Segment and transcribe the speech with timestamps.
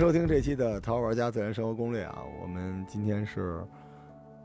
[0.00, 3.62] 收听这期的《淘玩家自然生活攻略》啊，我们今天是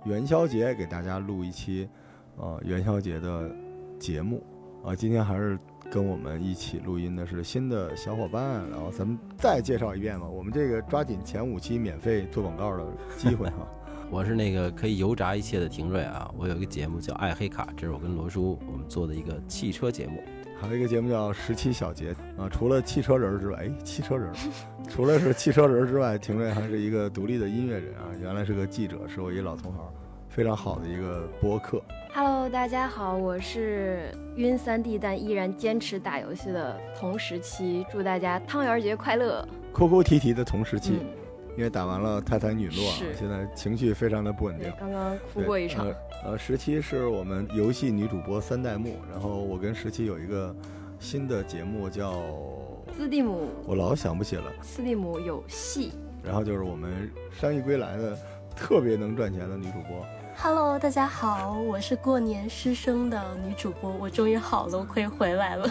[0.03, 1.87] 元宵节，给大家录一期
[2.35, 3.49] 呃元宵节的
[3.97, 4.43] 节目
[4.83, 4.93] 啊。
[4.93, 5.57] 今天还是
[5.89, 10.27] 跟我们一起录音的是新的小伙伴，然后咱们再介绍一遍吧。
[10.27, 12.83] 我们这个抓紧前五期免费做广告的
[13.15, 13.65] 机会哈。
[14.11, 20.21] 我是那个可以油炸一切的廷瑞啊，我有一个节目叫《爱黑卡》，这是我跟罗叔我们做的一个汽车节目。
[20.59, 24.31] 还有一个节目叫《十七小节》啊，除了汽车人之外，哎，汽车人，
[24.89, 29.85] 除了是汽车人之外，廷瑞还是一个独立的音乐人啊，原来是个记者，是我一老同行，
[30.29, 31.81] 非常好的一个播客。
[32.13, 39.45] Hello，大家好，我是晕三 D 但依然坚持打游戏的同时期，祝大家汤圆节快乐。
[39.73, 41.05] 哭哭啼啼的同时期，嗯，
[41.57, 44.71] 因为打完了泰坦陨落啊，现在情绪非常的不稳定，。
[44.77, 45.87] 刚刚哭过一场。
[45.87, 50.53] 呃，呃十七是我们游戏女主播三代目，然后我跟十七有一个
[50.99, 52.23] 新的节目叫，
[52.97, 54.51] 斯蒂姆，我老想不起了。
[54.61, 55.93] 斯蒂姆有戏。
[56.21, 58.17] 然后就是我们伤愈归来的
[58.55, 60.05] 特别能赚钱的女主播。
[60.35, 65.69] Hello，大家好，我是过年失声的女主播，我终于好了，我可以回来了。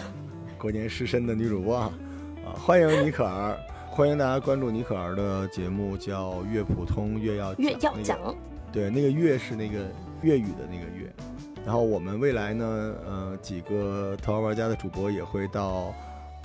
[0.57, 1.93] 过年失声的女主播啊，
[2.43, 3.59] 啊，欢迎尼可儿，
[3.95, 8.35] 欢迎大家关注尼可儿的节目，叫《越普通越要越要那个讲，
[8.69, 9.85] 对，那个越是那个
[10.21, 11.09] 粤语的那个粤。
[11.65, 15.93] 然后我们未来呢，呃，几个淘宝玩家的主播也会到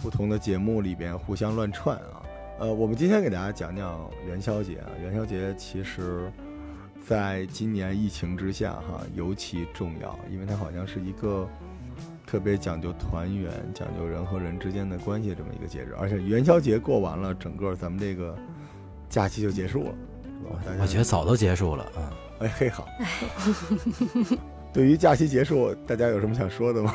[0.00, 2.22] 不同的节目里边互相乱串啊。
[2.60, 4.86] 呃，我们今天给大家讲讲元宵节啊。
[5.02, 6.30] 元宵节其实
[7.04, 11.48] 在今年疫情之下哈尤其重要，因为它好像是一个
[12.31, 15.92] 特别讲究团圆、讲究人和人之间的关系这么一个节日。
[15.98, 18.36] 而且元宵节过完了，整个咱们这个
[19.09, 19.95] 假期就结束了，
[20.62, 20.77] 是吧？
[20.81, 22.12] 我觉得早都结束了啊。
[22.39, 22.86] 哎嘿好。
[24.73, 26.95] 对于假期结束，大家有什么想说的吗？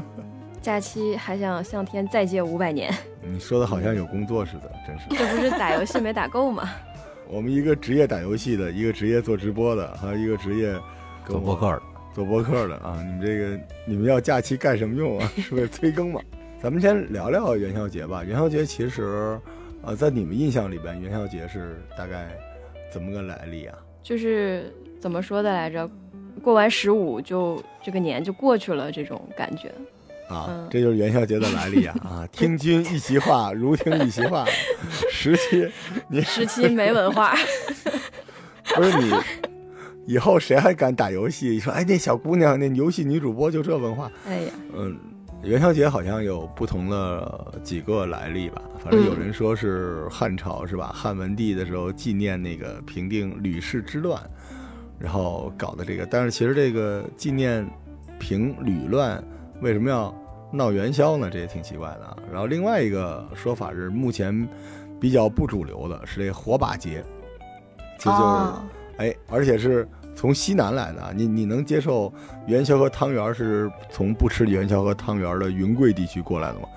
[0.60, 2.92] 假期还想向天再借五百年，
[3.22, 5.06] 你说的好像有工作似的，真是。
[5.08, 6.68] 这不是打游戏没打够吗？
[7.28, 10.78] 我们一个职业打游戏的，一个职业做直播的，还有一个职业
[11.24, 11.82] 做播客的，
[12.16, 12.98] 做播客的啊！
[13.04, 15.30] 你们这个你们要假期干什么用啊？
[15.36, 16.20] 是为了催更吗？
[16.62, 18.24] 咱们先聊聊元宵节吧。
[18.24, 19.38] 元宵节其实，
[19.82, 22.26] 呃，在你们印象里边，元宵节是大概
[22.90, 23.76] 怎么个来历啊？
[24.02, 25.86] 就是怎么说的来着？
[26.42, 29.70] 过完十五就这个年就过去了，这种感觉。
[30.26, 31.94] 啊，嗯这就是元宵节的来历啊！
[32.02, 34.46] 啊，听君一席话，如听一席话。
[35.12, 35.70] 十七，
[36.08, 37.36] 你十七没文化，
[38.74, 39.10] 不是你，
[40.06, 41.58] 以后谁还敢打游戏？
[41.58, 44.10] 说哎，那小姑娘，那游戏女主播就这文化。
[44.26, 44.96] 哎呀，嗯，
[45.42, 48.62] 元宵节好像有不同的几个来历吧。
[48.78, 50.92] 反正有嗯人说是汉朝是吧？
[50.94, 54.20] 汉文帝的时候纪念那个平定吕氏之乱，
[54.98, 56.06] 然后搞的这个。
[56.06, 57.68] 但是其实这个纪念
[58.20, 59.22] 平吕乱
[59.60, 60.14] 为什么要
[60.52, 61.28] 闹元宵呢？
[61.28, 62.16] 这也挺奇怪的啊。
[62.30, 64.48] 然后另外一个说法是目前
[65.00, 67.04] 比较不主流的是这火把节，
[67.98, 68.62] 其实就是、哦，
[68.98, 69.86] 哎，而且是
[70.16, 71.12] 从西南来的啊。
[71.14, 72.12] 你你能接受
[72.48, 76.68] 元宵和汤圆儿是从不吃元宵和汤圆儿的云贵地区过来的吗？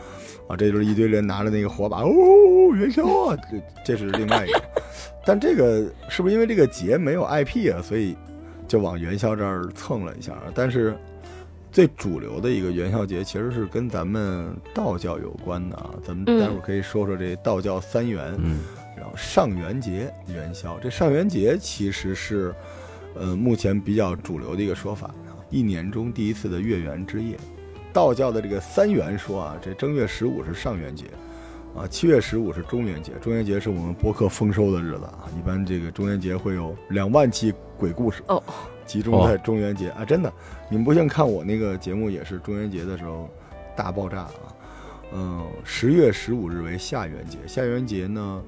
[0.48, 2.10] 啊，这就是一堆人拿着那个火把，哦，
[2.76, 4.62] 元宵啊，这这是另外一个。
[5.26, 8.18] 但这个是不是因为这个节没有 IP 啊，所以
[8.68, 10.46] 就往元宵这儿蹭了一下啊？
[10.56, 10.98] 但是
[11.72, 15.92] 最主流的一个元宵节其实是跟咱们道教有关的啊。
[16.04, 18.34] 咱们待会儿可以说说这道教三元。
[18.44, 18.62] 嗯，
[18.98, 22.56] 然后上元节元宵，这上元节其实是，
[23.20, 25.14] 呃，目前比较主流的一个说法，
[25.50, 27.38] 一年中第一次的月圆之夜。
[27.92, 31.06] 道教的这个三元说啊，这正月十五是上元节，
[31.76, 35.26] 啊，七月十五是中元节，中元节是我们播客丰收的日子啊。
[35.38, 38.42] 一般这个中元节会有两万期鬼故事哦，
[38.86, 40.32] 集中在中元节啊，真的，
[40.70, 43.30] 你们不信看我那个节目也是中元节的时候
[43.76, 44.32] 大爆炸啊。
[45.12, 48.44] 嗯，十月十五日为下元节，下元节呢，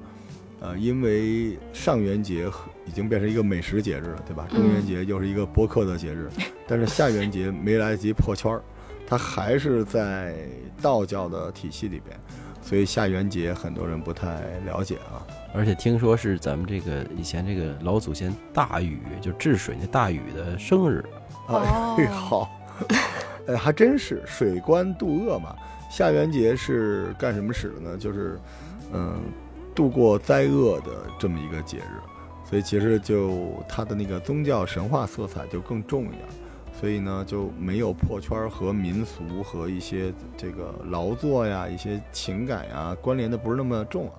[0.62, 4.46] 呃，因为上元节和已经变成一个美食节日了，对吧？
[4.48, 6.30] 中元节又是一个播客的节日，
[6.68, 8.62] 但是下元节没来得及破圈儿，
[9.04, 10.36] 它还是在
[10.80, 12.16] 道教的体系里边，
[12.62, 15.26] 所以下元节很多人不太了解啊。
[15.52, 21.04] 而且听说是咱们这个以前这个老祖先大禹，就治水那大禹的生日。
[21.48, 22.50] 啊，哦好，
[23.46, 25.56] 呃， 还真是水官渡厄嘛。
[25.90, 27.98] 下元节是干什么使的呢？
[27.98, 28.38] 就是，
[28.92, 29.20] 嗯，
[29.74, 32.00] 度过灾厄的这么一个节日，
[32.48, 36.22] 所以其实就它的那个宗教神话色彩就更重一点，
[36.78, 44.14] 所以呢就没有破圈和民俗和一些这个劳作呀、一些情感呀关联的不是那么重啊。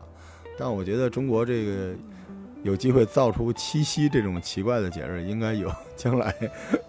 [0.58, 1.94] 但我觉得中国这个
[2.62, 6.34] 有机会造出七夕这种奇怪的节日，应该有将来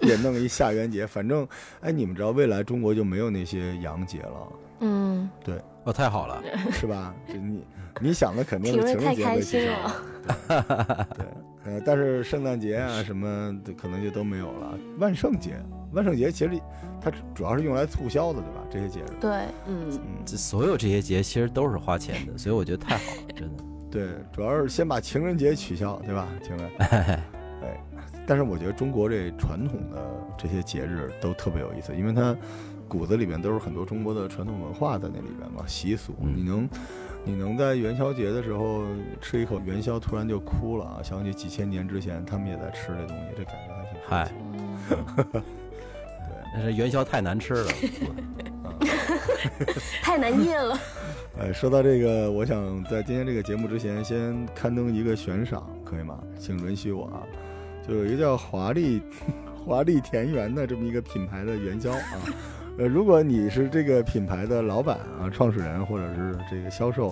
[0.01, 1.07] 也弄一下元节。
[1.07, 1.47] 反正，
[1.81, 4.53] 哎，你们知道未来中国就没有那些洋节了。
[4.81, 5.29] 嗯，
[5.85, 6.43] 哦，太好了，
[6.73, 7.15] 是吧？
[7.27, 7.65] 这你
[8.01, 11.09] 你想的肯定是情人节被取开心消了。
[11.17, 11.27] 对，
[11.75, 14.79] 呃，但是圣诞节啊什么的可能就都没有了。
[14.99, 15.55] 万圣节，
[15.93, 16.59] 万圣节其实
[17.01, 18.61] 它主要是用来促销的，对吧？
[18.71, 19.31] 这些节日，对，
[19.67, 23.65] 嗯，嗯，这所有这些节其实都是花钱的，所以我觉得太好了，真的。
[23.93, 26.27] 对，主要是先把情人节取消，对吧？
[26.43, 27.21] 情人，哎，
[28.27, 30.03] 但是我觉得中国这传统的
[30.37, 32.35] 这些节日都特别有意思，因为它
[32.89, 36.15] 骨子里面都是很多中国的传统文化在那里边嘛，习俗。
[36.23, 36.69] 嗯你能，
[37.25, 38.85] 你能在元宵节的时候
[39.21, 41.01] 吃一口元宵，突然就哭了啊！
[41.03, 44.33] 想起几千年之前他们也在吃这东西，这感觉还挺嗨，
[45.33, 45.43] 对
[46.55, 47.73] 但 是元宵太难吃了，
[50.03, 50.79] 太难咽了。
[51.41, 56.19] 哎，说到这个，我想在今天这个节目之前，先刊登一个悬赏，可以吗？
[56.39, 57.25] 请允许我啊，
[57.89, 59.03] 就有一个叫华丽
[59.65, 62.21] 华丽田园的这么一个品牌的元宵啊。
[62.77, 67.11] 呃，如果你是这个品牌的老板啊、创始人或者是这个销售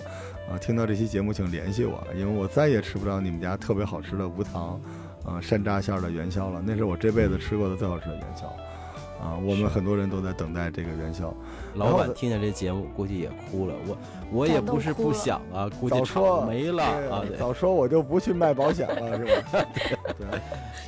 [0.51, 4.81] 啊，听到这期节目请联系我，因为我再也吃不到你们家特别好吃的无糖
[5.25, 8.47] 啊山楂馅儿的元宵了，那是我这辈子吃过的最好吃的元宵
[9.25, 9.37] 啊。
[9.37, 11.33] 我们很多人都在等待这个元宵。
[11.75, 13.75] 老板听见这节目估计也哭了。
[13.87, 13.97] 我
[14.33, 19.65] 我也不是不想啊，估计早说没了啊，早说我就不去卖保险了，是吧？
[20.19, 20.27] 对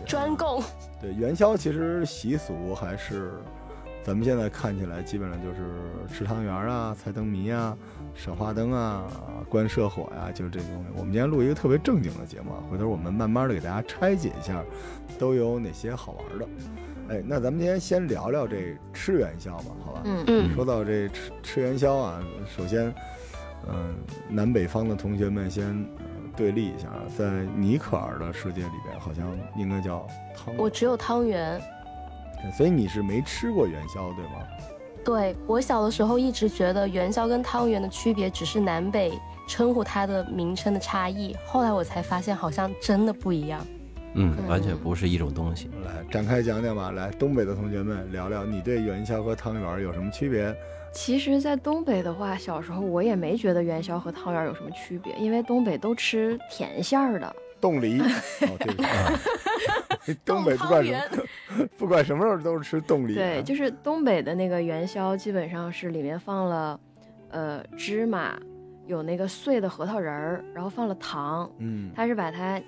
[0.04, 0.60] 专供，
[1.00, 3.34] 对，元宵其实习俗还是
[4.04, 5.64] 咱们现在看起来基本上就是
[6.12, 7.74] 吃汤圆啊、猜灯谜啊、
[8.14, 9.04] 赏花灯啊、
[9.48, 10.88] 观社火呀、就是这些东西。
[10.94, 14.62] 我们今天录一个特别正经的节目啊，回头我们慢慢的给大家拆解一下，
[15.18, 16.46] 都有哪些好玩的。
[17.08, 20.02] 哎，那咱们今天先聊聊这吃元宵吧，好吧？
[20.04, 22.94] 嗯嗯，说到这吃吃元宵啊，首先，
[23.66, 23.94] 嗯、
[24.28, 25.64] 南北方的同学们先、
[25.98, 26.04] 呃
[26.36, 29.24] 对立一下啊，在尼可尔的世界里边，好像
[29.56, 30.04] 应该叫
[30.36, 31.62] 汤圆我只有汤圆。
[32.52, 34.46] 所以你是没吃过元宵对吗？
[35.04, 39.12] 对我小的时候一直觉得元宵跟汤圆的区别只是南北
[39.46, 43.64] 称呼它的名称的差异，后来我才发现好像真的不一样。
[44.14, 45.68] 嗯，完全不是一种东西。
[45.84, 50.54] 来展开讲讲吧，来东北的同学们聊聊你对元宵和汤圆有什么区别？
[50.92, 57.34] 其实，在东北的话，小时候我也没觉得元宵和汤圆有什么区别，因为东北都吃甜馅儿的。
[57.64, 57.98] 冻梨，
[58.44, 58.88] 哦，对不起，
[60.22, 63.16] 东北不管什么，不管什么时候都是吃冻梨啊。
[63.16, 66.78] 对，就是东北的那个元宵，基本上是里面放了，
[67.30, 68.38] 呃，芝麻，
[68.86, 71.50] 有那个碎的核桃仁儿，然后放了糖。
[71.56, 72.60] 嗯，它是把它，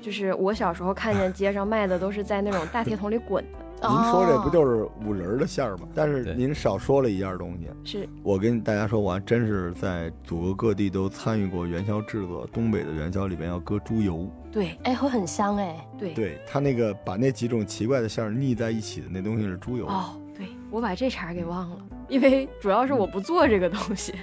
[0.00, 5.86] 就是我小时候看见街上卖的都是在那种大铁桶里滚的，您说这不哦就是五仁儿的馅儿吗？
[5.94, 7.68] 但是您少说了一样东西。
[7.84, 12.46] 是我跟大家说，我还真是在祖国各地都参与过元宵制作。
[12.52, 15.86] 东北的元宵里边要搁猪油，对哎，会很香哎。
[15.98, 19.86] 对对他那个把那几种奇怪的馅儿腻在一起的那东西是猪油。
[19.86, 21.76] 哦，对我把这茬儿给忘了，
[22.08, 24.14] 因为主要是我不做这个东西，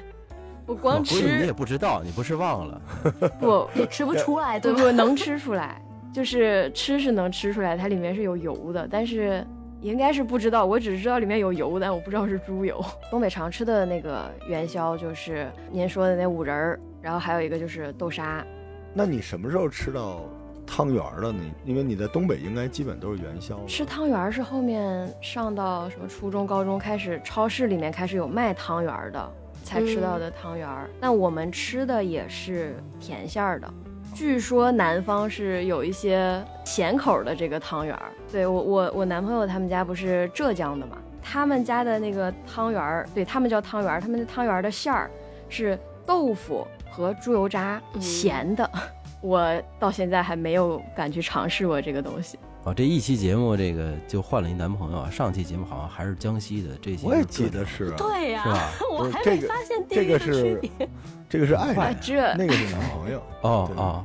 [0.65, 2.81] 我我光估计你也不知道，你不是忘了？
[3.39, 4.57] 不也吃不出来？
[4.61, 5.79] 对不能吃出来，
[6.13, 9.43] 就是吃是能吃出来，它里面是有油的，但是
[9.81, 12.79] 应该是不知道，我只知道里面有油，但我不知道是猪油。
[13.09, 18.45] 东北常吃的那个元宵就是您说的那五仁儿，然后还有一个就是豆沙，
[18.93, 20.21] 那你什么时候吃到
[20.67, 21.43] 汤圆儿了呢？
[21.65, 23.59] 因为你在东北应该基本都是元宵。
[23.67, 29.31] 吃汤圆儿是后面上到什么初中、高中开始，超市里面开始有卖汤圆儿的，
[29.63, 30.87] 才吃到的汤圆儿。
[31.01, 33.73] 那我们吃的也是甜馅儿的。
[34.13, 38.11] 据说南方是有一些咸口儿的这个汤圆儿。
[38.31, 45.09] 对我我我男朋友他们家不是浙江的嘛，他们家的那个汤圆儿，对他们叫汤圆儿，他们的汤圆儿的馅儿
[45.49, 48.69] 是豆腐和猪油渣，嗯咸的。
[49.21, 52.37] 我到现在还没有敢去尝试过这个东西。
[52.65, 60.61] 哦，这一期节目这个就换了一男朋友啊，上期节目好像还是江西的，这期我也记得是啊，对呀、是吧 我还没发现这个是。
[61.29, 63.19] 这个是爱哇，人，那个是男朋友。
[63.41, 64.03] 哦哦，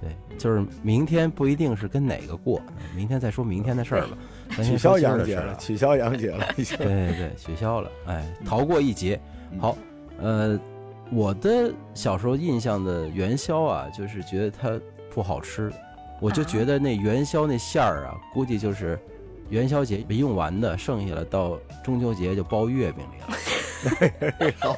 [0.00, 2.58] 对，就是明天不一定是跟哪个过，
[2.96, 4.16] 明天再说明天的事儿吧。
[4.64, 6.74] 取消说今儿洋节了，取消杨姐了，已经。
[6.78, 9.20] 对对对，取消了，哎，逃过一劫。
[9.52, 9.76] 嗯好，
[10.22, 10.58] 呃，
[11.10, 14.80] 我的小时候印象的元宵啊，就是觉得它
[15.10, 15.70] 不好吃，
[16.20, 18.98] 我就觉得那元宵那馅儿啊，估计就是
[19.50, 23.28] 元宵节没用完的，剩下了到中秋节就包月饼里了。
[24.58, 24.76] 好，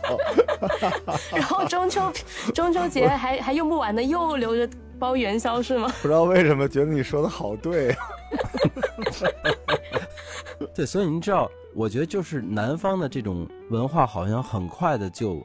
[1.32, 2.12] 然后中秋
[2.54, 4.68] 中秋节还还用不完的，又留着
[4.98, 5.90] 包元宵是吗？
[6.02, 7.96] 不知道为什么觉得你说的好对啊。
[10.74, 15.42] 对，所以您知道，我觉得就是南方的这种文化，好像很快的就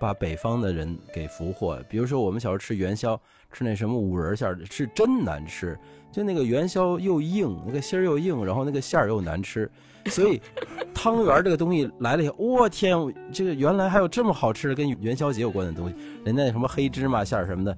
[0.00, 1.76] 把北方的人给俘获。
[1.88, 3.20] 比如说我们小时候吃元宵，
[3.52, 5.78] 吃那什么五仁馅儿的，是真难吃。
[6.10, 9.70] 就那个元宵又硬，那个心儿又硬，然后那个馅儿又难吃。
[10.06, 10.40] 所以
[10.92, 12.96] 汤圆这个东西来了以后，我天，
[13.32, 15.94] 这个原来还有这么好吃的跟元宵节有关的东西。
[16.24, 17.76] 人家那什么黑芝麻馅儿什么的，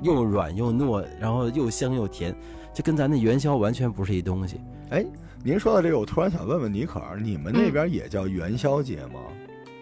[0.00, 2.34] 又软又糯，然后又香又甜，
[2.72, 4.60] 就跟咱那元宵完全不是一东西。
[4.90, 5.04] 哎，
[5.42, 9.20] 您说到这个，我突然想问问尼可儿，你们那边也叫元宵节吗？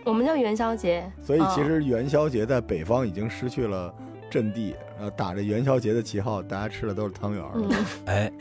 [0.04, 3.94] 我们叫元宵节，所以其实元宵节在北方已经失去了
[4.32, 7.50] 阵地，然后，打着元宵节的旗号，大家吃的都是汤圆儿。
[7.54, 7.70] 嗯，
[8.06, 8.32] 哎，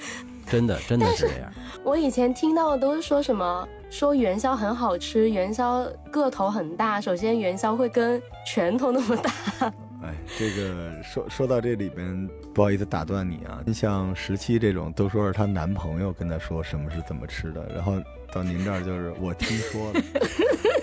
[0.48, 1.52] 真的真的是这样。
[1.84, 7.02] 我以前听到的都是说什么说元宵很好吃，元宵个头很大。
[7.02, 9.32] 首先元宵会跟拳头那么大，
[10.02, 13.62] 哎，这个说说到这里边，不好意思打断你啊。
[13.74, 17.94] 像十七这种，都说是她男朋友跟她说什么是怎么吃的，然后
[18.34, 20.02] 到您这儿就是我听说的，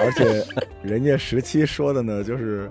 [0.00, 0.44] 而且
[0.82, 2.70] 人家十七说的呢，就是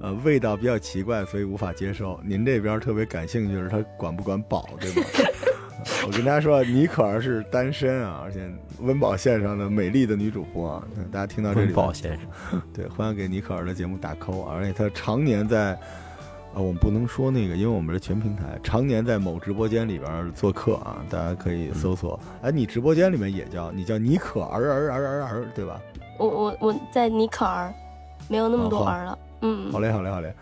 [0.00, 2.20] 呃味道比较奇怪，所以无法接受。
[2.24, 5.02] 您这边特别感兴趣的是他管不管饱，对吧？
[6.06, 8.40] 我跟大家说，尼可儿是单身啊，而且
[8.80, 10.84] 温饱线上的美丽的女主播啊。
[11.10, 15.70] 大家听到这里温，饱先生，对，欢迎给尼可儿的节目打 call，而且她常年在，
[16.52, 22.18] 啊，我们不能说那个，因为我们是全平台，常年在某直播间里边做客啊，大家可以搜索。
[22.42, 25.80] 哎，你直播间里面也叫你叫尼可儿儿儿儿儿，对吧？
[26.18, 27.72] 我我我在尼可儿，
[28.28, 29.18] 没有那么多儿了。
[29.42, 30.34] 嗯好，嘞，好嘞，好嘞，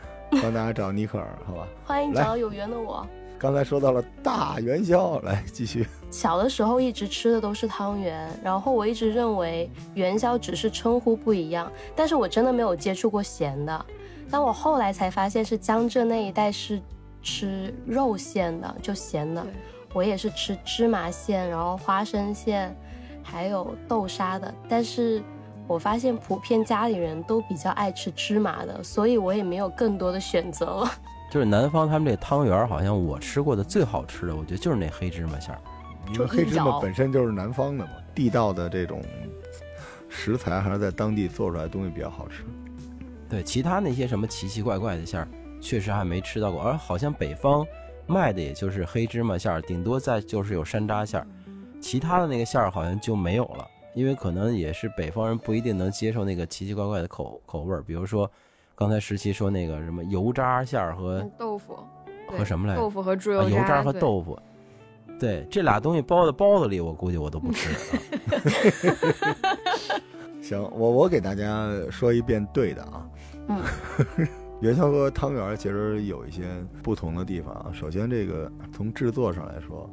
[0.42, 1.68] 帮大家找尼可儿，好吧？
[1.84, 3.06] 欢迎找有缘的我。
[3.38, 5.86] 刚才说到了大元宵，来继续。
[6.10, 13.86] 小的时候一直吃的都是汤圆，然后我一直认为元宵只是称呼不一样，但是我真的没有接触过咸的。
[14.30, 16.80] 但我后来才发现是江浙那一带是
[17.22, 19.46] 吃肉馅的，就咸的。
[19.92, 22.74] 我也是吃芝麻馅，然后花生馅，
[23.22, 24.52] 还有豆沙的。
[24.68, 25.22] 但是
[25.66, 30.90] 我发现普遍家里人都比较爱吃芝麻的，所以我也没有更多的选择了。
[31.30, 35.60] 就是南方他们这汤圆儿，好像我吃过的最好吃的，我觉得就是那黑芝麻馅儿。
[36.12, 39.02] 因为黑芝麻本身就是南方的嘛，地道的这种
[40.08, 42.44] 食材还是在当地做出来的东西比较好吃。
[43.28, 45.28] 对，其他那些什么奇奇怪怪的馅儿，
[45.60, 46.62] 确实还没吃到过。
[46.62, 47.66] 而好像北方
[48.06, 51.26] 卖的也就是黑芝麻馅儿，顶多再就是有山楂馅儿，
[51.80, 53.66] 其他的那个馅儿好像就没有了。
[53.96, 58.30] 因为可能也是北方人不一定能接受那个奇奇怪怪的口口味儿，比如说
[58.74, 61.78] 刚才十七说那个什么油渣馅儿和嗯豆腐
[62.28, 64.38] 和什么来着豆腐和猪油啊油渣和豆腐。
[65.18, 68.02] 对，这俩东西包在包子里，我估计我都不吃啊。
[70.42, 73.08] 行，我我给大家说一遍对的啊。
[73.48, 73.62] 嗯，
[74.60, 76.44] 元宵和汤圆其实有一些
[76.82, 77.70] 不同的地方啊。
[77.72, 79.88] 首先，这个从制作上来说，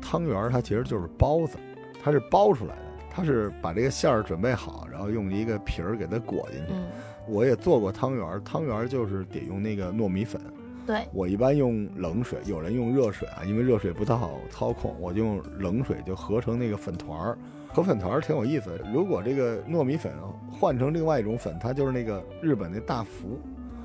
[0.00, 1.58] 汤圆它其实就是包子，
[2.00, 6.72] 它是包出来的，它是把这个馅儿准备好，然后用一个皮儿给它裹进去。
[6.72, 6.86] 嗯，
[7.26, 10.40] 我也做过汤圆儿，汤圆儿就是得用那个糯米粉。
[10.86, 17.38] 对，我一般用冷水，有人用热水啊，因为热水不太好操控，我就用冷水就合成那个粉团儿。
[17.70, 18.80] 和粉团儿挺有意思。
[18.94, 20.10] 如果这个糯米粉
[20.50, 23.38] 换成另外一种粉，它就是那个日本那大福。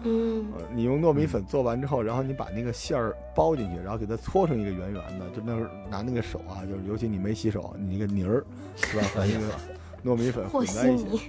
[0.04, 8.44] 嗯呃，你用糯米粉做完之后，然后你把那个馅儿包进去，然后给它搓成一个圆圆的，就那时候拿那个手啊，就是尤其你没洗手，你那个泥儿
[8.76, 9.48] 是吧，和那个
[10.04, 11.04] 糯米粉混在一起。
[11.04, 11.22] 稀泥。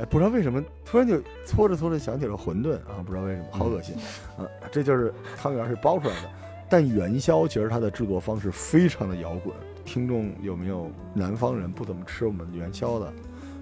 [0.00, 3.96] 哎，不知道为什么突然就搓着搓着想起了馄饨啊，不知道为什么，好恶心，
[4.38, 6.30] 啊，这就是汤圆是包出来的。
[6.68, 9.52] 但元宵其实它的制作方式非常的摇滚，
[9.84, 13.12] 听众有没有南方人不怎么吃我们元宵的？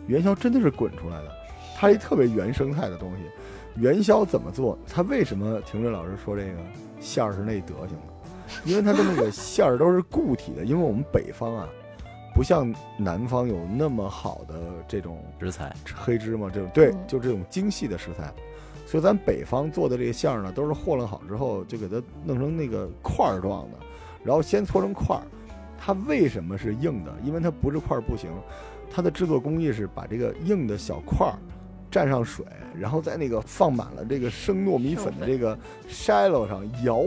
[0.06, 1.32] 元宵真的是滚出来的，
[1.74, 3.22] 它是一特别原生态的东西。
[3.78, 4.78] 元宵怎么做？
[4.86, 6.58] 它为什么廷瑞老师说这个
[7.00, 8.14] 馅儿是那德行的？
[8.64, 11.68] 因为它的那个馅儿都是固体的，因为我们北方啊，
[12.34, 14.54] 不像南方有那么好的
[14.88, 18.32] 这种食材，黑芝麻这种，对嗯，就这种精细的食材，
[18.86, 19.96] 所以咱北方做的。
[19.96, 23.78] 这个馅儿呢，都是和弄好之后就给它弄成那个块儿状的，
[24.24, 25.22] 然后先搓成块儿。
[25.80, 27.14] 它为什么是硬的？
[27.22, 28.30] 因为它不是块儿不行，
[28.90, 29.10] 它的。
[29.10, 30.76] 制作工艺是把这个硬的。
[30.76, 31.38] 小块儿
[31.90, 32.44] 蘸上水，
[32.78, 35.56] 然后在那个放满了这个生糯米粉的这个
[35.88, 37.02] 筛篓上摇，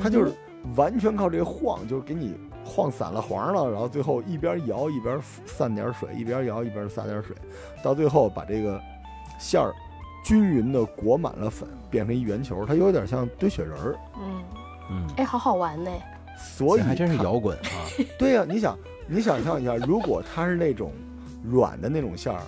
[0.00, 0.32] 它就是
[0.76, 7.34] 完全靠这个晃，就是给你晃散了黄了，然后最后一边摇一边散点水，一边摇一边撒点水，
[7.82, 8.80] 到最后把这个
[9.38, 9.72] 馅儿
[10.24, 13.96] 均匀的裹满了粉，变成一圆球，它有点像堆雪人儿。
[14.20, 14.44] 嗯，
[14.90, 15.90] 嗯，哎，好好玩呢。
[16.36, 17.88] 所以还真是摇滚啊。
[18.18, 20.92] 对呀、你想，你想象一下，如果它是那种
[21.42, 22.40] 软的那种馅儿，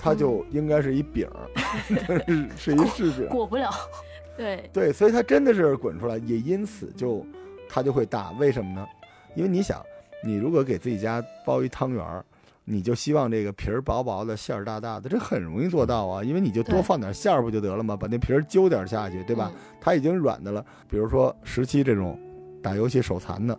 [0.00, 1.50] 它就应该是一饼儿，
[2.26, 3.28] 是是一柿饼。
[3.28, 3.70] 裹不了。
[4.36, 7.26] 对，对，所以它真的是滚出来，也因此就
[7.68, 8.30] 它就会大。
[8.38, 8.86] 为什么呢？
[9.34, 9.84] 因为你想，
[10.24, 12.24] 你如果给自己家包一汤圆儿，
[12.64, 17.94] 你就希望这个皮儿薄薄的，馅儿大大的，这很容易做到啊，因为你就多放点馅儿不就得了吗？
[17.94, 19.52] 把那皮儿揪点下去，对吧？
[19.78, 20.64] 它已经软的了。
[20.88, 22.18] 比如说十七这种
[22.62, 23.58] 打游戏手残的，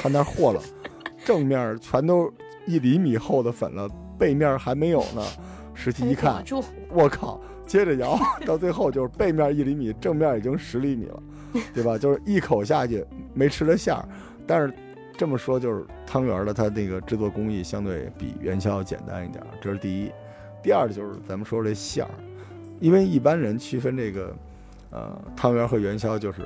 [0.00, 0.62] 他那儿和了，
[1.26, 2.32] 正面全都
[2.66, 3.86] 一厘米厚的粉了，
[4.18, 5.22] 背面还没有呢。
[5.74, 6.42] 十七嗯，一看，
[6.90, 7.40] 我靠！
[7.66, 11.22] 接着摇， 到最后就是背面一厘米，正面已经十厘米了，
[11.72, 11.96] 对吧？
[11.96, 14.04] 就是一口下去没吃了馅儿，
[14.46, 14.72] 但是
[15.16, 20.10] 这么说就是汤圆儿的它那个制作工艺相对比元宵要简单一点儿，这是第一。
[20.62, 22.10] 第二就是咱们说这馅儿，
[22.80, 24.34] 因为一般人区分这个
[24.90, 26.42] 呃汤圆儿和元宵，就是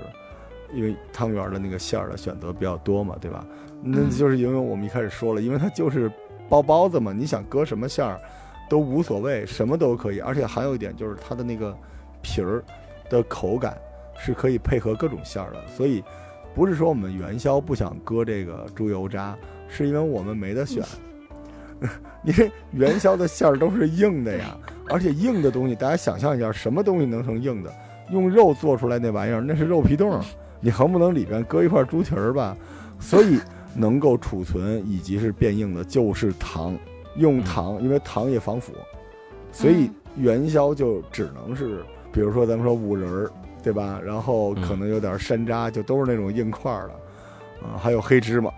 [0.72, 3.44] 因为汤圆儿的那个馅儿的选择比较多嘛，对吧？
[3.82, 6.10] 那嗯就是因为我们一开始说了，因为它就是
[6.48, 8.20] 包包子嘛，你想搁什么馅儿
[8.68, 10.20] 都无所谓，什么都可以。
[10.20, 11.76] 而且还有一点就是它的那个
[12.22, 12.62] 皮儿
[13.08, 13.76] 的口感
[14.18, 16.02] 是可以配合各种馅儿的，所以
[16.54, 19.36] 不是说我们元宵不想搁这个猪油渣，
[19.68, 20.82] 是因为我们没得选。
[22.24, 24.56] 因为元宵的馅儿都是硬的呀，
[24.88, 27.72] 而且硬的东西，大家想象一下，什么东西能成硬的？
[28.10, 30.18] 用肉做出来那玩意儿，那是肉皮冻，
[30.60, 32.56] 你横不能里边搁一块猪蹄儿吧？
[32.98, 33.38] 所以
[33.74, 36.74] 能够储存以及是变硬的，就是糖，
[37.16, 38.72] 用糖，因为糖也防腐，
[39.52, 41.82] 所以元宵就只能是，
[42.12, 43.30] 比如说咱们说五仁儿，
[43.62, 44.00] 对吧？
[44.04, 46.94] 然后可能有点山楂，就都是那种硬块儿的，
[47.66, 48.50] 啊、还有黑芝麻，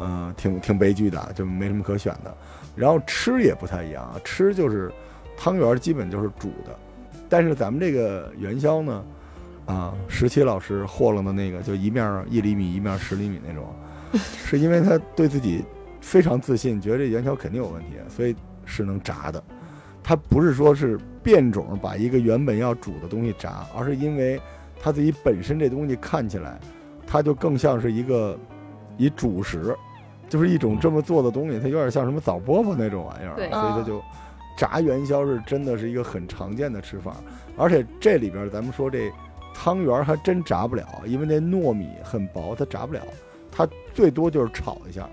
[0.00, 2.34] 嗯、挺挺悲剧的，就没什么可选的。
[2.76, 4.90] 然后吃也不太一样啊，吃就是
[5.36, 6.76] 汤圆儿基本就是煮的，
[7.28, 9.04] 但是咱们这个元宵呢，
[9.66, 13.64] 啊，十七老师和弄的那个就一面儿一厘米，一面儿十厘米那种，
[14.44, 15.64] 是因为他对自己
[16.00, 19.42] 非常自信，觉得这元宵肯定有问题，所以是能炸的。
[20.02, 24.40] 它不是说是变种把一个原本要煮的东西炸，而是因为
[24.80, 26.58] 它自己本身这东西看起来，
[27.06, 28.38] 它就更像是一个
[28.96, 29.76] 以主食，
[30.28, 34.02] 就是一种这么做的东西，它有点像什么枣饽饽那种玩意儿，所以它就
[34.56, 37.16] 炸元宵是真的是一个很常见的吃法，
[37.56, 39.12] 而且这里边咱们说这
[39.54, 43.02] 汤圆还真炸不了，因为那糯米很薄，它炸不了，
[43.52, 45.08] 它最多就是炒一下，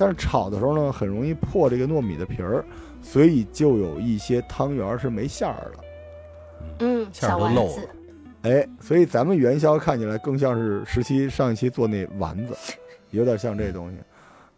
[0.00, 2.64] 但是炒的时候呢，很容易破这个糯米的皮儿，
[3.02, 5.84] 所以就有一些汤圆儿是没馅儿的。
[6.78, 7.82] 嗯，馅儿都漏了，
[8.44, 12.56] 哎，所以咱们元宵看起来更像是十七上一期做那丸子，
[13.10, 13.98] 有点像这东西，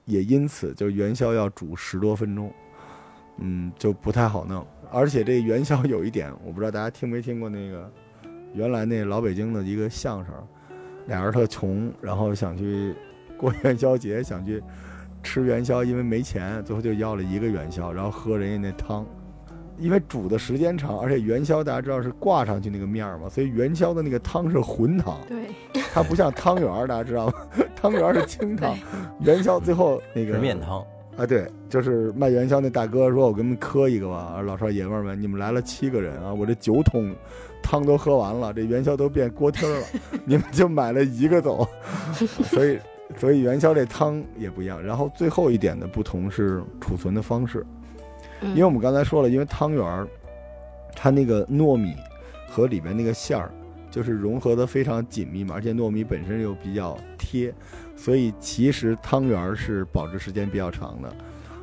[0.04, 2.52] 也因此就元宵要煮十多分钟，
[3.38, 4.64] 嗯，就不太好弄。
[4.92, 7.90] 而且这元宵有一点，我不知道大家听没听过那个
[8.54, 10.32] 原来那老北京的一个相声，
[11.08, 12.94] 俩人特穷，然后想去
[13.36, 14.62] 过元宵节，想去
[15.22, 19.06] 吃元宵，因为没钱，最后就要了一个元宵，然后喝人家那汤。
[19.78, 27.32] 因为煮的时间长，而且元宵大家知道是挂上去那个面儿嘛，所以元宵的那个汤是浑汤，对，它不像汤圆儿，大家知道吗？
[27.74, 28.76] 汤圆儿是清汤，
[29.20, 30.84] 元宵最后那个是面汤，
[31.16, 37.12] 啊，对，就是卖元宵那大哥说：“我给你们磕一个吧。”老少爷们儿们，你们来了七个人啊，我这九桶
[37.62, 39.86] 汤都喝完了，这元宵都变锅贴儿了，
[40.24, 41.66] 你们就买了一个走。
[42.44, 42.78] 所以，
[43.16, 44.82] 所以元宵这汤也不一样。
[44.82, 47.64] 然后最后一点的不同是储存的方式，
[48.40, 50.08] 嗯因为我们刚才说了，因为汤圆儿
[50.94, 51.94] 它那个糯米
[52.48, 53.50] 和里边那个馅儿
[53.90, 57.52] 就是融合的非常紧密嘛，而且糯米本身又比较贴，
[57.96, 61.14] 所以其实汤圆儿是保质时间比较长的。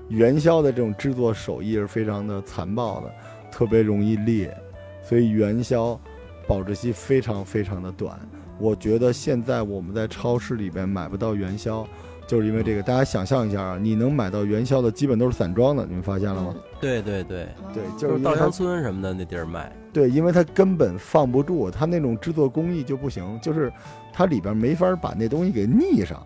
[0.09, 3.12] 元宵的这种制作手艺是非常的残暴的，
[3.51, 4.55] 特别容易裂，
[5.03, 5.99] 所以元宵
[6.47, 8.19] 保质期非常非常的短。
[8.60, 11.88] 我觉得现在我们在超市里边买不到元宵，
[12.28, 12.84] 就是因为这个。
[12.84, 16.54] 大家想象一下啊，你能买到元宵的基本都是散装的，你们发现了吗？
[16.82, 23.72] 对对对，对，哦就是稻香村什么的那地儿卖，对，因为它根本放不住，它那种制作工艺就不行，就是
[24.12, 26.22] 它里边没法把那东西给腻上，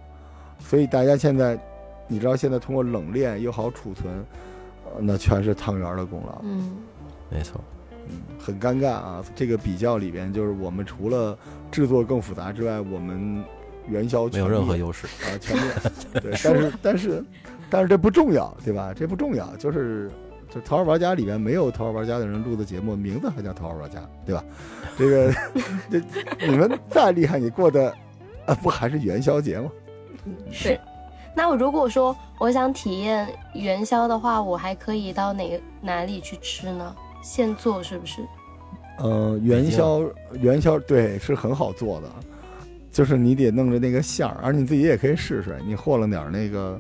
[0.60, 1.58] 所以大家现在，
[2.08, 4.14] 你知道现在通过冷链又好储存，
[4.86, 6.72] 呃那全是汤圆的功劳，嗯，
[7.32, 7.73] 没错，嗯，
[8.40, 9.24] 很尴尬啊。
[9.36, 11.38] 这个比较里边，就是我们除了
[11.72, 13.44] 制作更复杂之外，我们
[13.88, 15.08] 元宵没有任何优势。
[15.26, 15.68] 啊，全面
[16.22, 17.26] 对，但是但是
[17.70, 18.94] 但是这不重要，对吧？
[18.94, 20.12] 这不重要，就是
[20.50, 24.44] 就《桃花玩家》里边没有《桃花玩家》的人录的节目，名字还叫《桃花玩家》，对吧？
[24.98, 25.34] 这个
[25.90, 26.02] 这
[26.48, 27.94] 你们再厉害，你过的
[28.46, 29.72] 啊不还是元宵节吗？
[30.52, 30.80] 是。
[31.36, 36.96] 那我如果说我想体验元宵的话，我还可以到哪个哪里去吃呢？
[37.24, 38.22] 现做是不是？
[39.00, 42.08] 呃，元宵元宵对是很好做的，
[42.92, 46.80] 就是你得弄着那个馅儿，而你自己也可以试试，你和了点儿那个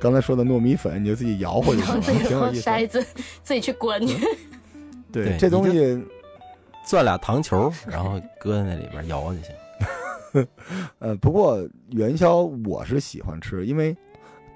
[0.00, 3.00] 刚才说的糯米粉，你就自己摇和就行挺有意思筛子
[3.44, 4.04] 自己去滚。
[5.12, 6.02] 对，对这东西
[6.84, 9.54] 攥俩糖球，然后搁在那里边摇就行。
[10.98, 13.96] 呃，不过元宵我是喜欢吃，因为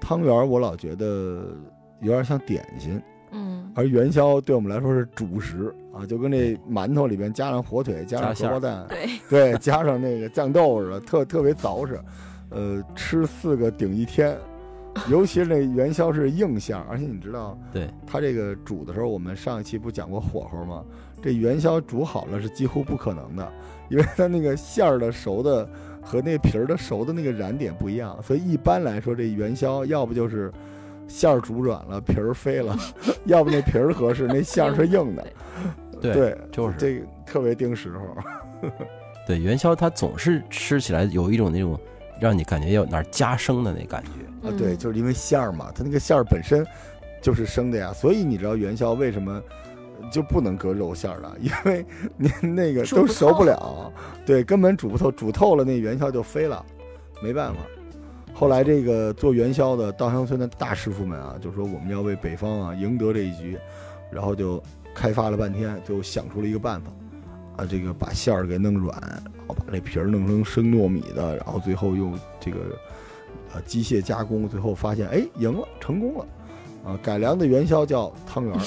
[0.01, 1.55] 汤圆我老觉得
[2.01, 3.01] 有点像点心，
[3.37, 11.99] 嗯而元宵对我们来说是主食啊，就跟那馒头里边加上火腿，加上荷包蛋，对，对，加上那个酱豆似的，特特别凿实，
[12.49, 14.35] 呃，吃四个顶一天。
[15.11, 20.83] 尤其是那元宵是硬馅儿，而且你知道， 对，它这个煮的时候，我们上一期不讲过火候吗？
[21.21, 23.51] 这元宵煮好了是几乎不可能的，
[23.89, 25.69] 因为它那个馅儿的熟的
[26.01, 30.51] 和那皮儿的熟的那个燃点不一样，所以一般来说，这元宵要不就是
[31.07, 32.77] 馅儿煮软了，皮儿飞了，
[33.25, 35.27] 要不那皮儿合适，那馅儿是硬的。
[35.99, 38.69] 对对，就是这个特别盯时候。
[39.25, 41.77] 对元宵，它总是吃起来有一种那种
[42.19, 44.47] 让你感觉要哪儿加生的那感觉。
[44.47, 46.65] 啊，对，嗯就是因为馅儿嘛，它那个馅儿本身
[47.21, 49.41] 就是生的呀，所以你知道元宵为什么
[50.11, 51.35] 就不能搁肉馅儿了？
[51.41, 53.93] 因为您那个都熟不透了，
[54.25, 56.63] 对，根本煮不透，煮透了那元宵就飞了，
[57.21, 57.59] 没办法。
[58.37, 63.57] 后来这个做元宵的稻香村的大师傅们啊，就说我们要为北方啊赢得这一局，
[64.11, 64.61] 然后就
[64.93, 66.91] 开发了半天，最后想出了一个办法，
[67.55, 72.59] 啊，这个把馅儿给弄软，然后把这皮儿弄成生糯米的，然后最后用这个
[73.55, 76.25] 呃机械加工，最后发现哎赢了，成功了，
[76.85, 78.61] 啊，改良的元宵叫汤圆儿。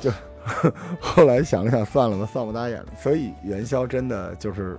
[0.00, 0.10] 就
[0.98, 2.86] 后来想了想，算了吧，算不打眼了。
[2.98, 4.78] 所以元宵真的就是，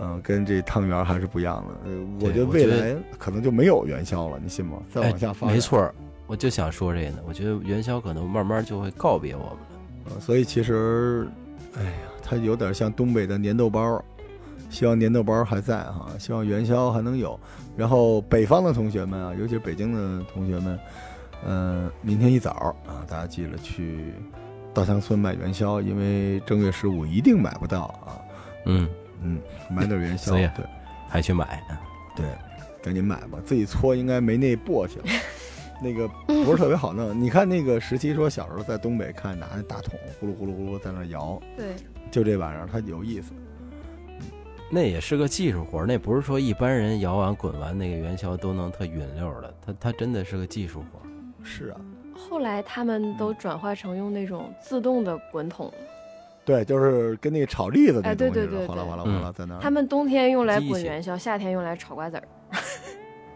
[0.00, 1.90] 嗯、跟这汤圆还是不一样的。
[1.90, 4.78] 呃，我觉得未来可能就没有元宵了，你信吗？
[4.92, 5.92] 再往下发，哎没错，
[6.26, 7.18] 我就想说这个呢。
[7.26, 9.58] 我觉得元宵可能慢慢就会告别我们了。
[10.06, 11.28] 呃所以其实，
[11.76, 11.90] 哎呀，
[12.22, 14.02] 它有点像东北的粘豆包。
[14.70, 17.36] 希望粘豆包还在哈，希望元宵还能有。
[17.76, 20.78] 然后北方的同学们啊，尤其是北京的同学们，
[21.44, 24.14] 嗯、明天一早啊，大家记得去
[24.72, 28.14] 稻香村买元宵，因为正月十五一定买不到啊。
[28.66, 28.88] 嗯，
[29.22, 30.48] 嗯，买点元宵，对
[31.08, 31.78] 还去买呢。
[32.16, 32.26] 对，
[32.82, 35.04] 赶紧买吧，自己搓应该没那簸箕了，
[35.82, 37.12] 那个不是特别好弄。
[37.18, 41.74] 你看那个十七说小时候在东北看拿那大桶呼噜呼噜呼噜在那摇，对，
[42.10, 43.32] 就这玩意儿它有意思。
[44.72, 51.02] 那也是个技术活儿，那不是说一般人摇完滚完那个元宵都能特匀溜的，它它真的是个技术活儿。
[51.42, 51.80] 是啊，
[52.14, 55.72] 后来他们都转化成用那种自动的滚筒，
[56.50, 59.60] 对，就是跟那个炒栗子那哎东西似的，对对对对哗啦哗啦哗啦在那儿。
[59.60, 62.28] 他们冬天用来滚元宵，夏天用来炒瓜子儿。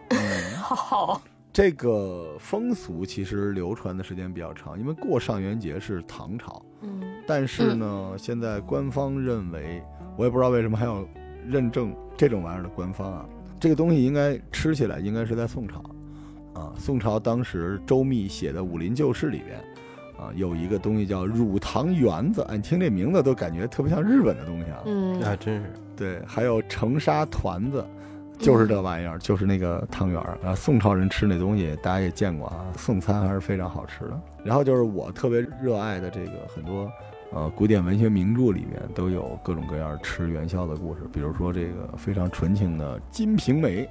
[0.09, 0.19] 嗯。
[0.65, 1.21] 好，
[1.53, 9.83] 这个风俗其实流传的时间比较长，因为过上元节是唐朝，嗯，但是呢，现在官方认为，
[10.17, 11.07] 我也不知道为什么还要
[11.47, 13.27] 认证这种玩意儿的官方啊，
[13.61, 15.83] 这个东西应该吃起来应该是在宋朝，
[16.55, 19.63] 啊，宋朝当时周密写的《武林旧事》里边，
[20.17, 25.71] 啊，有一个东西叫乳糖圆子，哎，你听这名字都感觉特别像日本的东西啊，嗯这还真是。
[25.97, 27.85] 对，还有成沙团子，
[28.39, 30.55] 就是这玩意儿，就是那个汤圆儿啊。
[30.55, 34.21] 宋朝人吃那东西，大家也见过啊，宋餐还是非常好吃的。
[34.45, 36.91] 然后就是我特别热爱的这个很多
[37.33, 43.83] 呃古典文学名著里面都有各种各样吃元宵的故事，比如说这个非常纯情的《金瓶梅》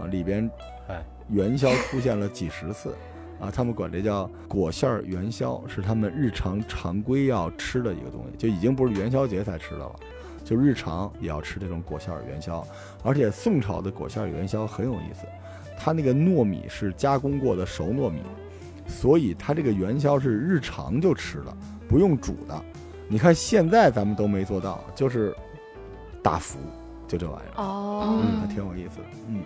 [0.00, 0.50] 啊，里边
[0.88, 2.94] 哎元宵出现了几十次。
[3.40, 9.92] 啊，他们管这叫果馅儿元宵，是他们日常常规要吃的一个东西，就已经不是元宵节才吃的了。
[10.44, 12.66] 就日常也要吃这种果馅儿元宵，
[13.02, 15.26] 而且宋朝的果馅儿元宵很有意思，
[15.78, 18.20] 它那个糯米是加工过的熟糯米，
[18.86, 21.56] 所以它这个元宵是日常就吃的，
[21.88, 22.62] 不用煮的。
[23.06, 25.34] 你看现在咱们都没做到，就是
[26.22, 26.58] 大福，
[27.06, 29.42] 就这玩意儿，哦嗯，还挺有意思的，嗯。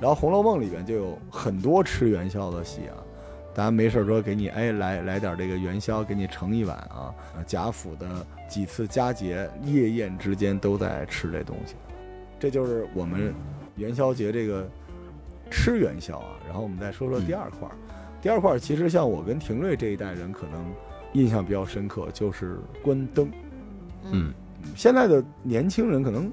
[0.00, 2.98] 然后《红楼梦》里边就有很多吃元宵的戏啊，
[3.54, 7.14] 大家没事儿说给你哎来来点这个元宵，给你盛一碗啊。
[7.36, 8.06] 呃贾府的
[8.48, 11.74] 几次佳节夜宴之间都在吃这东西，
[12.38, 13.34] 这就是我们
[13.76, 14.68] 元宵节这个
[15.50, 16.36] 吃元宵啊。
[16.46, 17.74] 然后我们再说说第二块儿，
[18.22, 20.64] 第二块儿其实像我跟廷瑞这一代人可能
[21.12, 23.30] 印象比较深刻，就是关灯。
[24.10, 24.32] 嗯，
[24.74, 26.32] 现在的年轻人可能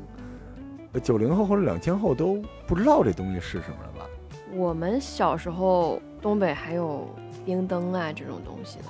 [1.04, 4.06] 九零后或者两千后都不知道这东西是什么了吧？
[4.54, 7.08] 我们小时候东北还有
[7.46, 8.86] 冰灯啊这种东西的，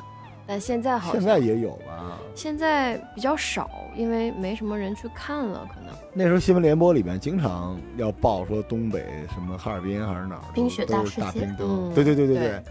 [0.45, 2.19] 但现在好像现在也有吧？
[2.35, 5.93] 现在比较少，因为没什么人去看了，可能。
[6.13, 12.63] 那时候新闻联播里面经常要报说东北什么哈尔滨还是哪儿冰雪大世界大冰灯，嗯对对对对对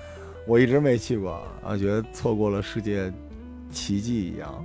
[0.46, 3.12] 我一直没去过啊，觉得错过了世界
[3.70, 4.64] 奇迹一样。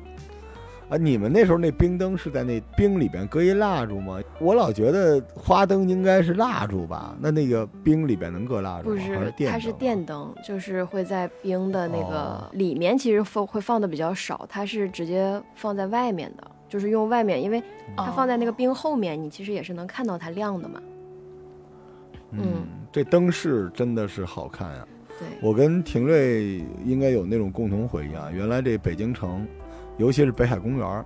[0.94, 4.20] 啊，你们那时候那冰灯是在那冰里边搁一蜡烛吗？
[4.40, 7.18] 我老觉得花灯应该是蜡烛吧？
[7.20, 9.02] 那那个冰里边能搁蜡烛不吗？
[9.02, 9.50] 不是？
[9.50, 17.60] 它是电灯，就是会在冰的那哦个里面，其实放会放的比较少，它是直接放在外面的，就是用外面，因为
[17.98, 20.80] 它放在那个冰后面，你其实也是能看到它亮的嘛。
[22.34, 24.88] 嗯，这灯饰真的是好看呀、
[25.20, 28.30] 对，我跟廷瑞应该有那种共同回忆啊。
[28.32, 29.48] 原来这北京城，
[29.98, 31.06] 尤其是北海公园儿，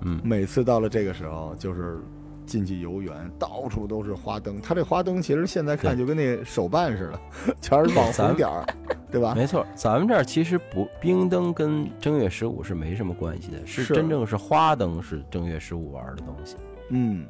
[0.00, 1.98] 嗯，每次到了这个时候，就是
[2.44, 4.60] 进去游园，到处都是花灯。
[4.60, 7.20] 它这花灯其实现在看就跟那手办似的，
[7.60, 8.64] 全是网红点儿，
[9.10, 9.34] 对吧？
[9.34, 16.56] 没错，咱们这儿其实不冰灯跟正月十五是没什么关系的，是是真正是花灯是正月十五玩的东西。
[16.90, 17.26] 嗯，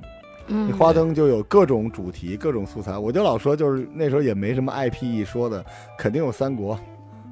[0.48, 2.98] 嗯那花灯就有各种主题、各种素材。
[2.98, 5.64] 我就老说，就是那时候也没什么 IP 一说的，
[5.98, 6.78] 肯定有三国，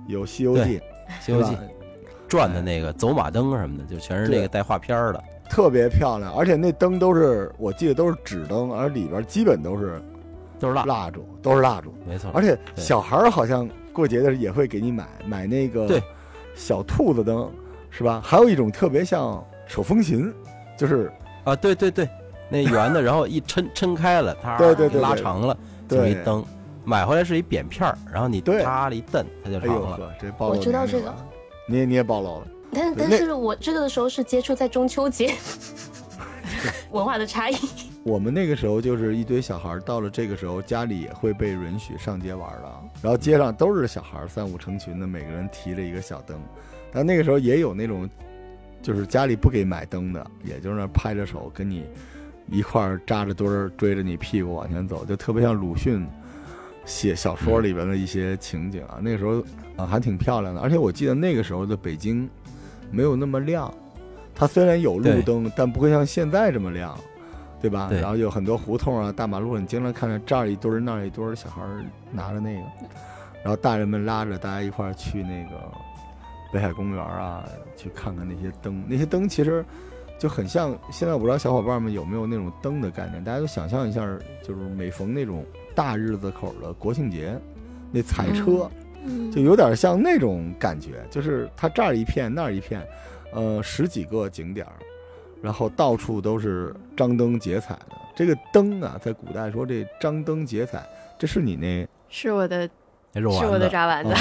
[0.06, 0.78] 有西游记，
[1.20, 1.54] 《西游记
[2.34, 5.22] 转的那个走马灯什么的，就全是那个带画片儿的。
[5.48, 10.02] 特别漂亮，而且那灯都是我记得都是纸灯，而里边基本都是
[10.58, 11.94] 都是蜡，蜡烛，都是蜡烛。
[12.08, 12.28] 没错。
[12.34, 16.02] 而且小孩儿好像过节的时候也会给你买买那个对
[16.56, 17.48] 小兔子灯，
[17.90, 18.20] 是吧？
[18.24, 20.34] 还有一种特别像手风琴，
[20.76, 21.12] 就是
[21.44, 22.08] 啊，对对对，
[22.48, 25.56] 那圆的， 然后一抻抻开了，它对对拉长了，
[25.88, 26.44] 就一，灯。
[26.86, 30.12] 买回来是一扁片儿，然后你对啪了一蹬，它就哎长了。
[30.38, 31.14] 我知道这个
[31.66, 32.46] 你也你也暴露了。
[32.72, 35.32] 但但是我这个的时候是接触在中秋节，
[36.90, 37.56] 文化的差异。
[38.02, 42.68] 我们那个时候就是一堆小孩儿，到了这个时候，家里也会被允许上街玩儿的，
[43.00, 46.38] 然后街上都是小孩儿，三五成群的，每个人提着一个小灯。
[46.92, 48.08] 但那个时候也有那种，
[48.82, 51.86] 就是家里不给买灯的，也就是那拍着手跟你
[52.50, 56.06] 一块儿扎着堆儿追着你屁股往前走，就特别像鲁迅
[56.84, 58.98] 写小说里边的一些情景啊。
[59.00, 59.42] 那个时候
[59.76, 62.28] 啊还挺漂亮的，而且我记得那个时候的北京
[62.90, 63.72] 没有那么亮，
[64.34, 66.98] 它虽然有路灯，但不会像现在这么亮。
[67.60, 67.88] 对吧？
[67.88, 72.66] 对然后有很多胡同啊、大马路上，你经常看到这儿一堆儿那儿一堆儿小孩儿拿着那个，
[73.42, 75.72] 然后大人们拉着大家一块儿去那个
[76.52, 78.84] 北海公园啊，去看看那些灯。
[78.86, 79.64] 那些灯其实
[80.18, 83.24] 就很像现在，我不知道小伙伴们有没有那种灯的概念。
[83.24, 84.06] 大家都想象一下，
[84.42, 85.42] 就是每逢那种
[85.74, 87.38] 大日子口的国庆节，
[87.90, 88.70] 那彩车、
[89.04, 92.82] 嗯就有点像那种感觉，就是它这儿一片那儿一片，
[93.32, 94.72] 呃，十几个景点儿。
[95.42, 97.88] 然后到处都是张灯结彩的。
[98.14, 100.82] 这个灯啊，在古代说这张灯结彩，
[101.18, 102.66] 这是你那是我的
[103.12, 104.18] 是我，的炸丸子啊，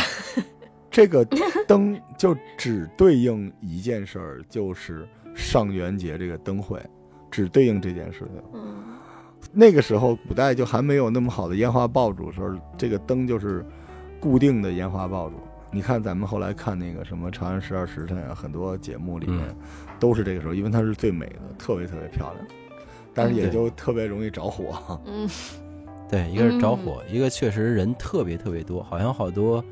[0.92, 1.26] 这个
[1.66, 6.78] 灯就只对应一件事儿，就是上元节这个灯会，
[7.32, 8.44] 只对应这件事情。
[8.54, 8.84] 嗯
[9.54, 13.64] 那个时候，古代就还没有那么好的烟花爆竹的时候，这个灯就是
[14.20, 15.36] 固定的烟花爆竹。
[15.72, 19.56] 你看咱们后来看那个什么《长安十二时辰》啊，很多节目里面嗯
[20.00, 22.48] 都是这个时候，因为它是最美的，特别特别漂亮，
[23.14, 25.00] 但是也就特别容易着火。
[25.06, 25.28] 嗯，
[26.10, 29.64] 对，一个是着火，一个确实人特别特别多，好像好多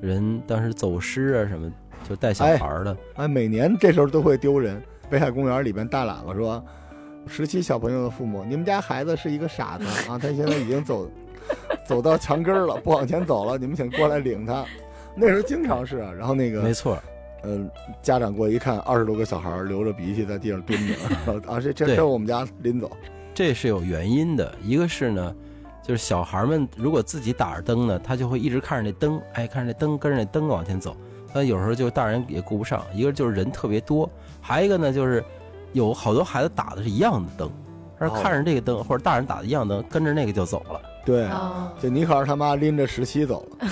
[0.00, 1.70] 人当时走失啊什么，
[2.08, 4.82] 就带小孩儿的，哎，每年这时候都会丢人。
[5.10, 6.64] 北海公园里边大喇叭说
[7.26, 11.10] ：“十七小朋友的父母，你们家孩子是一个傻子啊， 他现在已经走
[11.86, 14.64] 走到墙根儿了，不往前走了，你们请过来领他。”
[15.14, 16.98] 那时候经常是啊，然后那个没错，
[17.42, 17.60] 呃，
[18.00, 20.94] 家长过一看，二十多个小孩儿流着鼻涕在地上蹲着，
[21.52, 22.90] 啊，这这这是我们家临走。
[23.34, 24.54] 这是有原因的。
[24.62, 25.34] 一个是呢，
[25.82, 30.96] 就是小孩们如果自己打着灯呢，他就会一直看着那灯，哎，看着那灯，跟着那灯往前走。
[31.34, 35.22] 但有时候就大人也顾不上，一个就是人特别多，还一个呢就是
[35.72, 37.50] 有好多孩子打的是一样的灯，
[37.98, 40.80] 而哦看着这个灯或者大人打的一样灯，跟着那个就走了。
[41.04, 43.68] 对，哦，就尼克尔他妈拎着十七走了，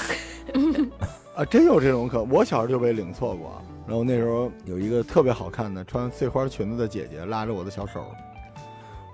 [1.37, 3.63] 啊，真有这种可，我小时候就被领错过。
[3.87, 8.05] 然后那时候有一个特别好看的穿碎花裙子的姐姐拉着我的小手，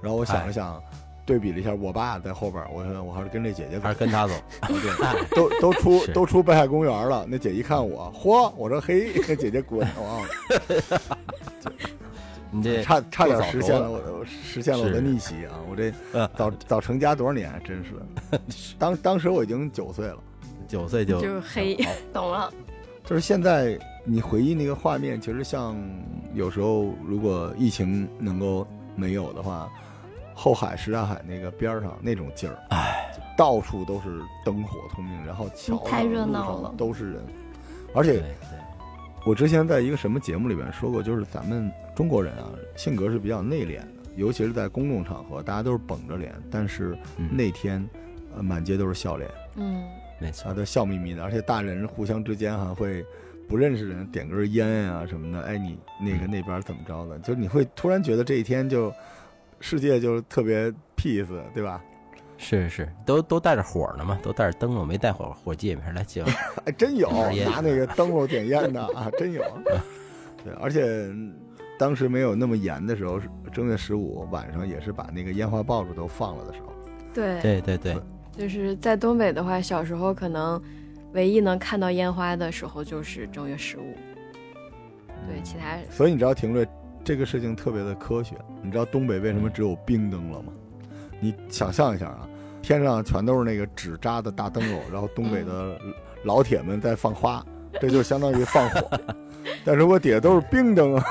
[0.03, 0.79] 然后我想了想，
[1.25, 4.35] 对比了一下，我爸在后边，我说我还是跟这姐姐走还是，跟他走，
[4.69, 7.25] 对， 都都出都出北海公园了。
[7.27, 11.16] 那姐一看我，嚯，我说嘿，那姐姐滚，哇，
[12.57, 15.61] 你这差差点实现了我的实现了我的逆袭啊！
[15.71, 20.19] 我这呃早早成家多少年，真是， 当当时我已经九岁了。
[20.69, 21.77] 九岁就就是黑
[22.13, 22.53] 懂了，
[23.05, 25.77] 就是现在你回忆那个画面，其实像
[26.35, 28.67] 有时候如果疫情能够
[28.97, 29.71] 没有的话，
[30.35, 37.23] 后海什刹海那个边儿上那种劲儿，哎，到处都是灯火通明，然后桥太热闹了都是人。
[37.95, 38.59] 而且对对，
[39.27, 47.85] 我之前在一个什么节目里边说过，就是咱们中国人啊，性格是比较内敛的，尤其是在公众场合，大家都是绷着脸，但是嗯那天，
[48.37, 49.29] 呃，满街都是笑脸。
[49.57, 49.83] 嗯，
[50.21, 53.05] 没错啊，，都笑眯眯的，而且大人互相之间还会
[53.49, 58.95] 不认识人点根烟啊什么的，哎，你那个那边怎么着的，就是你会突然觉得这一天就
[59.59, 61.83] 世界就特别 peace，对吧？
[62.39, 66.29] 是是，都都带着火呢嘛，都带着灯笼，没带火火机也没人来接我。
[66.65, 69.43] 哎， 真有拿那个灯笼点烟的啊， 真有。
[70.45, 71.09] 对，而且
[71.79, 76.73] 当时没有那么严的时候，是正月十五晚上也是把那个烟花爆竹都放了的时候。
[77.13, 77.97] 对，对对对，
[78.37, 80.63] 就是在东北的话，小时候可能
[81.15, 83.95] 唯一能看到烟花的时候就是正月十五。
[85.27, 86.67] 对，其他所以你知道廷瑞
[87.03, 88.37] 这个事情特别的科学。
[88.63, 90.53] 你知道东北为什么只有冰灯了吗？
[91.21, 92.29] 你想象一下啊，
[92.63, 95.79] 天上全都是那个纸扎的大灯笼， 然后东北的
[96.25, 97.45] 老铁们在放花，
[97.81, 98.91] 这就相当于放火。
[99.65, 101.05] 但如果底下都是冰灯啊，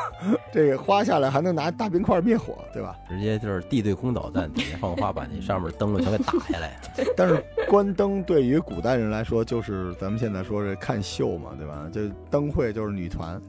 [0.51, 2.93] 这个花下来还能拿大冰块灭火，对吧？
[3.07, 6.77] 直接就是地对空导弹，底下放花把那上面灯笼全给打下来。
[7.15, 11.89] 但是关灯对于古代人来说，就是咱们现在说这看秀嘛，对吧？
[11.93, 13.41] 这灯会就是女团、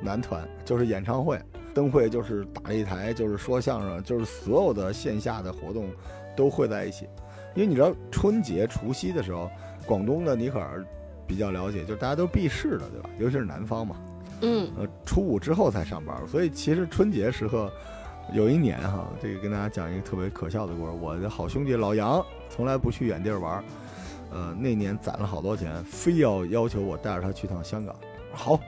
[0.00, 1.36] 男团，就是演唱会；
[1.74, 5.90] 灯会就是打擂台，就是说相声，就是所有的线下的活动
[6.36, 7.08] 都会在一起。
[7.54, 9.50] 因为你知道春节除夕的时候，
[9.86, 10.84] 广东的你可儿
[11.26, 13.10] 比较了解，就是大家都避世的，对吧？
[13.18, 13.96] 尤其是南方嘛。
[14.40, 17.70] 嗯，呃，初五之后才上班，所以其实春节时刻，
[18.32, 20.92] 有一年哈，这个跟大家讲一个特别可笑的故事。
[21.00, 23.62] 我的好兄弟老杨从来不去远地儿玩，
[24.32, 27.94] 呃，那年攒了好多钱，非要要求我带着他去趟香港。
[28.32, 28.58] 好，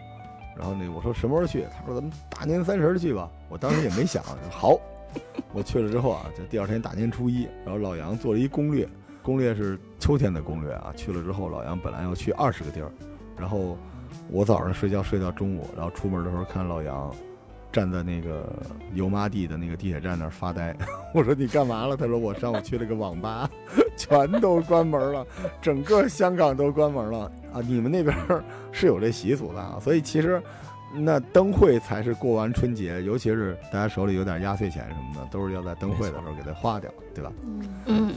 [0.57, 1.67] 然后那我说什么时候去？
[1.73, 3.31] 他说咱们大年三十去吧。
[3.49, 4.79] 我当时也没想，好，
[5.53, 8.89] 我去了之后啊，就第二天大年初一，然后老杨做了一攻略，
[9.23, 10.93] 攻略是秋天的攻略啊。
[10.97, 12.91] 去了之后，老杨本来要去二十个地儿，
[13.39, 13.77] 然后。
[14.31, 17.13] 我早上睡觉睡到中午，然后出门的时候看老杨
[17.75, 18.49] 站在那个
[18.95, 20.75] 油麻地的那个地铁站那儿发呆。
[21.13, 21.97] 我说你干嘛了？
[21.97, 23.51] 他说我上午去了个网吧，
[23.99, 25.27] 全都关门了，
[25.61, 27.61] 整个香港都关门了啊！
[27.67, 28.17] 你们那边
[28.71, 29.77] 是有这习俗的啊？
[29.81, 30.41] 所以其实
[30.95, 37.33] 那灯会才是过完春节，尤其是大家手里有点压岁钱什么的，都是要在灯会的时候给它花掉，对吧？
[37.87, 38.15] 嗯。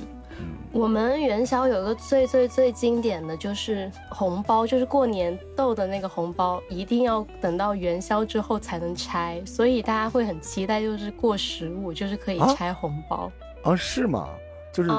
[0.71, 13.31] 我们元宵有个最最最经典的就是红包，就是过年逗的那个红包，一定要等到元宵之后才能拆，所以大家会很期待，就是过十五就是可以拆红包
[13.63, 13.75] 啊？
[13.75, 14.29] 是吗？
[14.73, 14.91] 就是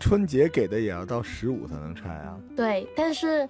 [0.00, 2.34] 春节给的也要到十五才能拆啊？
[2.56, 3.46] 对，但是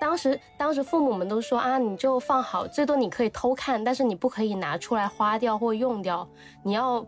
[0.00, 6.26] 当时当时父母们都说啊，你就放好，最多你可以偷看，但是你不可以拿出来花掉或用掉，
[6.64, 7.06] 你要。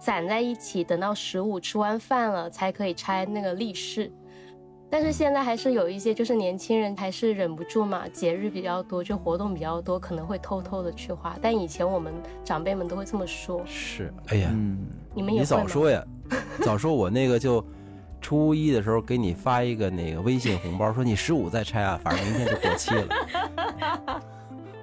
[0.00, 4.10] 攒在一起，等到十五吃完饭了才可以拆那个利是。
[4.92, 11.36] 但是现在还是有一些，就是年轻人还是忍不住嘛，节日比较多，就活动比较多，可能会偷偷的去花。
[11.40, 13.62] 但以前我们长辈们都会这么说。
[13.64, 14.50] 是，哎呀，
[15.14, 16.04] 你们也你早说呀，
[16.64, 17.64] 早说我那个就
[18.20, 24.22] 初一的时候给你发一个那个微信红包，说你十五再拆啊，反正明天就过期了。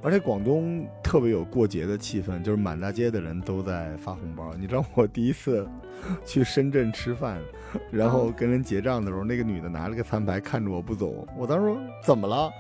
[0.04, 4.54] 而且广东特别有过节的气氛，就是满大街的人都在发红包。
[4.60, 5.68] 你知道我第一次
[6.24, 7.42] 去深圳吃饭，
[7.92, 12.52] 然后跟人结账的时候，那个女的拿了个餐牌看着我不走，我当时说怎么了，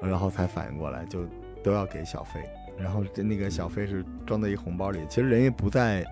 [0.00, 1.20] 然后才反应过来，就
[1.62, 2.40] 都要给小费。
[2.78, 6.04] 然后那个小费是装在一红包里，其实人也不在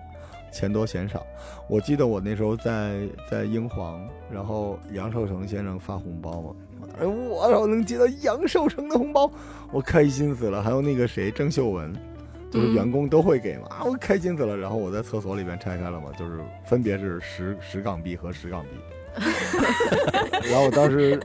[0.51, 1.25] 钱多嫌少。
[1.69, 6.55] 我记得我那时候在在英皇，然后杨受成先生发红包嘛。
[6.99, 9.31] 哎，我操，能接到杨受成的红包，
[9.71, 10.63] 我开心死了。
[10.63, 11.93] 还有那个谁，郑秀文，
[12.49, 14.57] 就是员工都会给嘛，啊，我开心死了。
[14.57, 18.69] 然后我在厕所里边拆开了嘛，就是分别是十十港币和十港币。
[20.49, 21.19] 然后我当时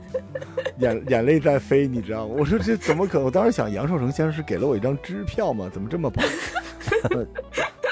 [0.79, 2.35] 眼眼泪在飞，你知道吗？
[2.37, 3.25] 我说这怎么可能？
[3.25, 5.69] 我当时想，杨受成先生是给了我一张支票吗？
[5.73, 6.23] 怎么这么棒？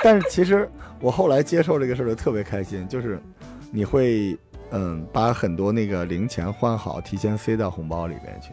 [0.03, 0.69] 但是其实
[0.99, 3.19] 我后来接受这个事儿就特别开心，就是
[3.71, 4.37] 你会。
[4.71, 8.51] 嗯，把很多那个零钱换好，提前塞到红包里边去。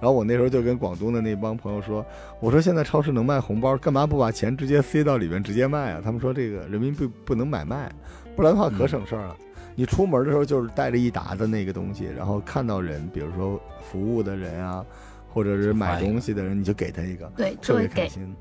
[0.00, 2.06] 然后我那时候就跟广东的那帮朋友说
[2.38, 7.90] ：“我说现在超市能卖红包，干嘛不把钱直接塞到里边直接卖啊？”他们说：“这个人民币不能买卖，
[8.36, 9.36] 不然的话可省事儿了。
[9.74, 14.84] 你出门的时候就是带着一沓的那个东西，然后看到人，比如说服务的人啊，
[15.32, 18.32] 或者是买东西的人，你就给他一个，对，特别开心。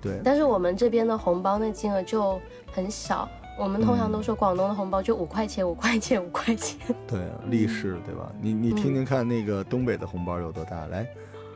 [0.00, 0.20] 对。
[0.22, 3.28] 但是我们这边的红包那金额就很小。
[3.60, 6.78] 我们通常都说广东的红包就五块钱，五块钱，五块钱。
[7.06, 7.20] 对，
[7.50, 8.32] 利是，对吧？
[8.40, 10.86] 你你听听看，那个东北的红包有多大？
[10.86, 11.06] 来，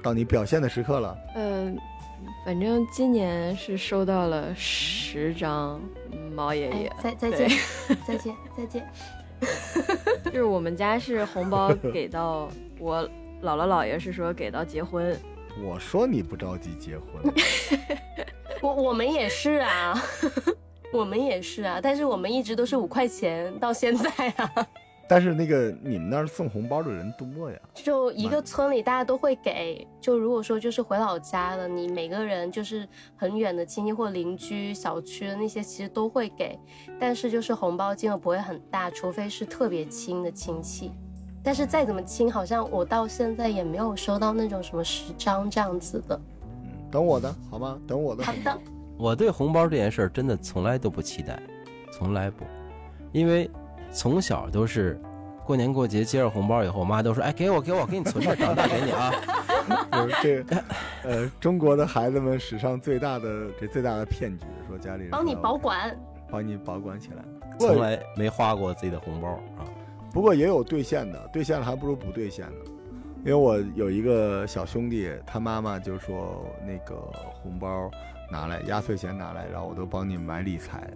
[0.03, 1.17] 到你表现的时刻了。
[1.35, 1.75] 嗯，
[2.45, 5.81] 反正今年是收到了十张
[6.35, 6.93] 毛爷爷。
[7.03, 7.49] 再再见，
[8.07, 8.87] 再见，再见。
[10.27, 13.03] 就是我们家是红包给到我
[13.43, 15.19] 姥姥姥爷是说给到结婚。
[15.63, 17.33] 我说你不着急结婚。
[18.61, 19.99] 我我们也是啊。
[20.95, 24.67] 我们也是啊，但是我们一直都是五块钱到现在啊。
[25.07, 27.59] 但是那个你们那儿送红包的人多呀？
[27.75, 29.87] 就一个村里大家都会给。
[30.01, 36.59] 就如果说就是回老家了，你每个人就是很远的亲戚或邻居、小区的那些，其实都会给。
[36.99, 40.93] 但是就是红包金额不会很大，除非是特别亲的亲戚。
[41.43, 46.19] 但是再怎么亲，好像我到现在也没有收到那种什么十张这样子的。
[46.63, 47.79] 嗯，等我的好吗？
[47.87, 48.25] 等我的。
[48.25, 48.59] 好的。
[48.97, 51.41] 我对红包这件事儿真的从来都不期待，
[51.93, 52.45] 从来不，
[53.13, 53.51] 因为
[53.93, 55.01] 从小都是
[55.45, 59.13] 过年过节接着红包以后，我妈都说：“哎，给我给我，给你存着，长大给你啊。
[59.93, 60.57] 就是这，
[61.09, 65.97] 呃，中国的孩子们史上最大的这最大的骗局，说家里人帮你保管。
[66.31, 67.25] 帮你保管起来。”
[67.59, 69.65] 从来没花过自己的红包啊。
[70.13, 72.71] 不过也有兑现的，兑现了还不如不兑现呢。
[73.19, 76.95] 因为我有一个小兄弟，他妈妈就说那个
[77.43, 77.91] 红包
[78.31, 80.91] 拿来，压岁钱拿来，然后我都帮你买理财，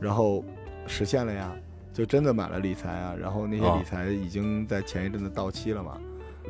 [0.00, 0.44] 然后
[0.86, 1.52] 实现了呀，
[1.92, 3.14] 就真的买了理财啊。
[3.18, 5.98] 然后那些哦理财已经在前一阵子到期了嘛，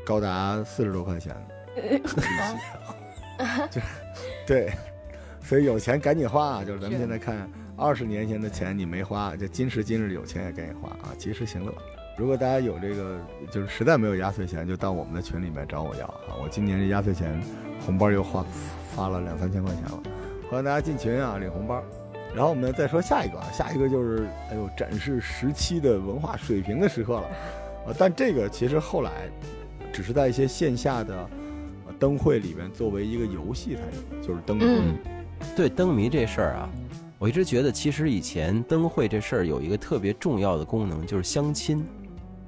[0.05, 1.35] 高达四十多块钱，
[3.71, 3.81] 就
[4.47, 4.73] 对，
[5.43, 6.65] 所以有钱赶紧花啊！
[6.65, 11.73] 就是咱们现在看二十年前的钱你没花，就今时今日有钱也赶紧花啊，及时行乐。
[12.19, 13.19] 如果大家有这个，
[13.51, 16.37] 就是实在没有压岁钱，就到我们的群里面找我要啊！
[16.43, 17.41] 我今年这压岁钱
[17.87, 18.45] 红包又花
[18.95, 20.03] 发了两三千块钱了，
[20.51, 21.83] 欢迎大家进群啊，领红包。
[22.35, 27.27] 然后我们再说下一个，啊，下一个就是哎呦展示时期的文化水平的时刻了
[27.87, 27.95] 啊！
[27.99, 29.11] 但这个其实后来
[29.93, 31.17] 只是在一些线下的
[31.87, 33.83] 呃灯会里面作为一个游戏才
[34.17, 34.65] 有，就是灯谜。
[34.65, 34.99] 嗯
[35.57, 36.69] 对灯谜这事儿啊，
[37.19, 41.83] 我一直觉得其实以前灯会这事儿有一个特别重要的功能，就是相亲。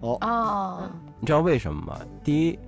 [0.01, 1.99] 哦，你知道为什么吗？
[2.23, 2.59] 第一，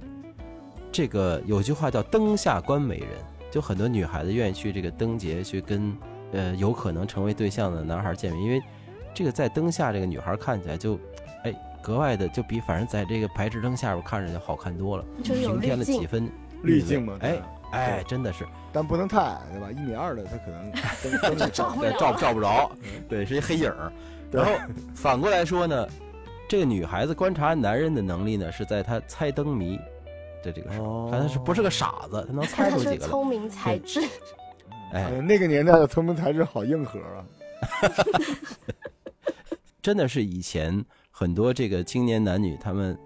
[0.90, 3.08] 这个有句话叫“灯下观美人”，
[3.54, 5.96] 就很多女孩子愿意去这个灯节去跟
[6.32, 8.60] 呃有可能成为对象的男孩见面，因为
[9.14, 10.98] 这个在灯下这个女孩看起来就
[11.44, 15.78] 哎格外的就比反正在这个白炽灯下边看着就好看多了，就是有平添。
[15.78, 16.28] 了几分
[16.64, 17.40] 滤镜嘛哎对
[17.70, 19.70] 哎，真的是但不能太矮，对吧？
[19.70, 20.72] 一米二的他可能
[21.22, 22.72] 灯灯照不照照不着，
[23.08, 23.92] 对，是一黑影儿。
[24.32, 24.50] 然后
[24.96, 25.86] 反过来说呢，
[26.48, 29.78] 这个女孩子观察男人的能力呢，是在她猜灯谜
[30.44, 32.98] 的这个时候，反正是不是个傻子，他能猜出几个来。
[32.98, 34.00] 聪明才智，
[34.92, 37.24] 哎，哎，那个年代的聪明才智好硬核啊！
[39.82, 42.96] 真的是以前很多这个青年男女，他们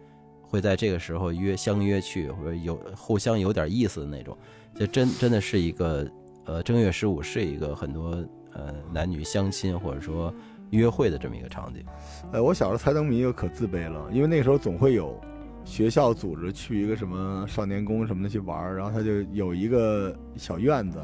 [0.43, 4.36] 会在这个时候约相约去，或者有互相有点意思的那种，
[4.74, 6.09] 就真真的是一个
[6.45, 8.11] 呃正月十五是一个很多
[8.53, 10.32] 呃男女相亲或者说
[10.70, 11.84] 约会的这么一个场景。
[12.32, 15.20] 哎，我小时候猜灯谜就可自卑了，因为那时候总会有
[15.69, 20.99] 学校组织去一个什么少年宫什么的去玩儿，然后他就有一个小院子，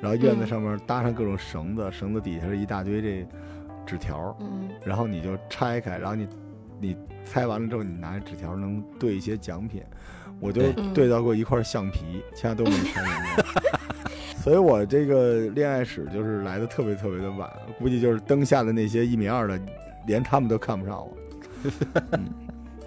[0.00, 3.28] 然后院子嗯上面搭上各种绳子，绳子底下是一大堆这
[3.84, 6.26] 纸条，嗯，然后你就拆开，然后你
[6.80, 6.96] 你
[7.26, 9.82] 拆完了之后，你拿着纸条能兑一些奖品。
[10.40, 13.44] 我就嗯兑到过一块橡皮，其他都没拆明白。
[14.42, 17.46] 所以我这个恋爱史就是来的特别特别的晚，
[17.78, 19.60] 估计就是灯下的那些一米二的，
[20.06, 21.14] 连他们都看不上我。
[22.12, 22.24] 嗯、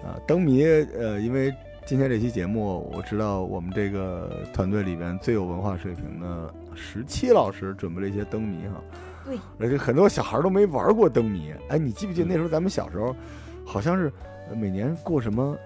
[0.04, 1.52] 啊，灯谜，呃，因为
[1.86, 8.82] 今天这期节目，我知道我们这个团队里边最有文化水平的十七老师准备了一些灯谜哈。
[9.24, 11.52] 对，而且很多小孩都没玩过灯谜。
[11.68, 13.16] 哎，你记不记得那时候咱们小时候，
[13.64, 14.12] 好像是
[14.50, 15.56] 呃每年过什么？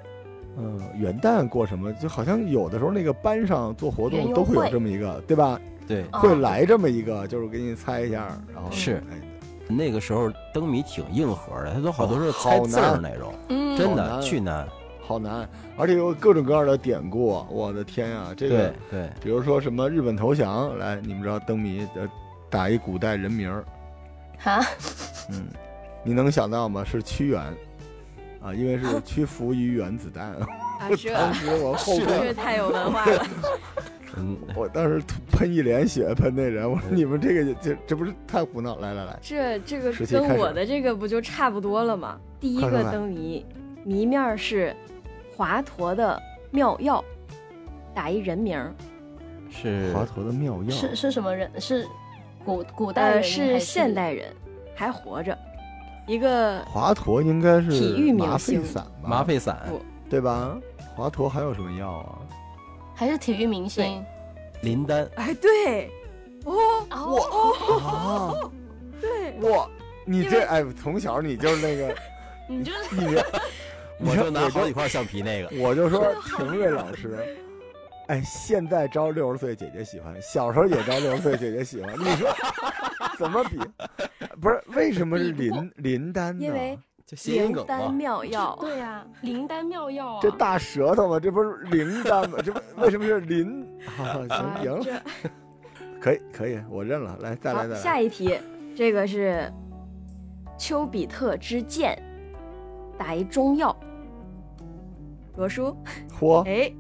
[0.57, 1.93] 呃，元旦过什么？
[1.95, 5.61] 就好像有的时候那个班上做活动都会有这么一个，对吧？
[5.87, 9.21] 对，哦会来这么一个，就是给你猜一下，然后是哎，
[9.69, 14.67] 那个时候灯谜挺硬核的，它都好多是哦猜字儿那种，嗯，真的难巨难。
[15.01, 15.49] 好难，
[15.79, 17.43] 而且有各种各样的典故。
[17.51, 22.07] 我的天啊，这个对，比如说什么日本投降，来，你们知道灯谜呃
[22.51, 23.65] 打一古代人名儿，
[24.39, 24.63] 哈，
[25.31, 25.47] 嗯，
[26.05, 26.85] 你能想到吗？
[26.85, 27.41] 是屈原
[28.43, 30.33] 啊，因为是 屈服于原子弹。
[30.33, 30.47] 啊，
[30.95, 33.27] 这 当时我后这边，太有文化了。
[34.19, 38.77] 嗯，我当时喷一脸血，喷那人，我说你们这个这这不是太胡闹？
[38.77, 42.19] 来来来，这这个跟我的这个不就差不多了吗？
[42.41, 43.45] 第一个灯谜，
[43.85, 44.75] 谜面是
[45.37, 47.05] 华佗的妙药，
[47.95, 48.59] 打一人名，
[49.51, 51.51] 是华佗的妙药是是什么人？
[51.61, 51.87] 是
[52.45, 54.33] 古古代呃，人还是现代人，
[54.75, 55.37] 还活着，
[56.07, 59.09] 一个华佗应该是体育明麻沸星散吧？
[59.09, 59.59] 麻沸散、
[60.09, 60.59] 对吧？
[60.95, 62.19] 华佗还有什么药啊？
[62.99, 64.05] 还是体育明星？
[64.63, 65.89] 林丹，哎，对，
[66.45, 66.53] 哦，
[66.91, 68.51] 哦，啊，
[69.01, 69.71] 对，哇，
[70.05, 71.95] 你这哎，从小你就是那个
[72.51, 73.15] 你就你
[74.05, 75.63] 我就拿好几块橡皮那个。
[75.63, 77.17] 我就说廷瑞老师，
[78.09, 82.29] 哎，现在招六十岁姐姐喜欢，小时候也招六十岁姐姐喜欢，你说
[83.17, 83.61] 怎么比？
[84.41, 86.45] 不是为什么是林林丹呢？
[86.45, 86.77] 因为
[87.09, 90.19] 就谐音灵丹，妙药，对呀，灵丹妙药啊！
[90.21, 92.39] 这大舌头嘛，这不是灵丹吗？
[92.45, 93.67] 这不 为什么是灵？
[94.29, 95.03] 行，赢了，
[95.99, 97.17] 可以可以，我认了。
[97.23, 97.81] 来，再来好，再来。
[97.81, 98.39] 下一题，
[98.77, 99.51] 这个是
[100.59, 101.99] 丘比特之箭，
[102.99, 103.75] 打一中药。
[105.37, 105.75] 罗叔，
[106.21, 106.75] 嚯哎，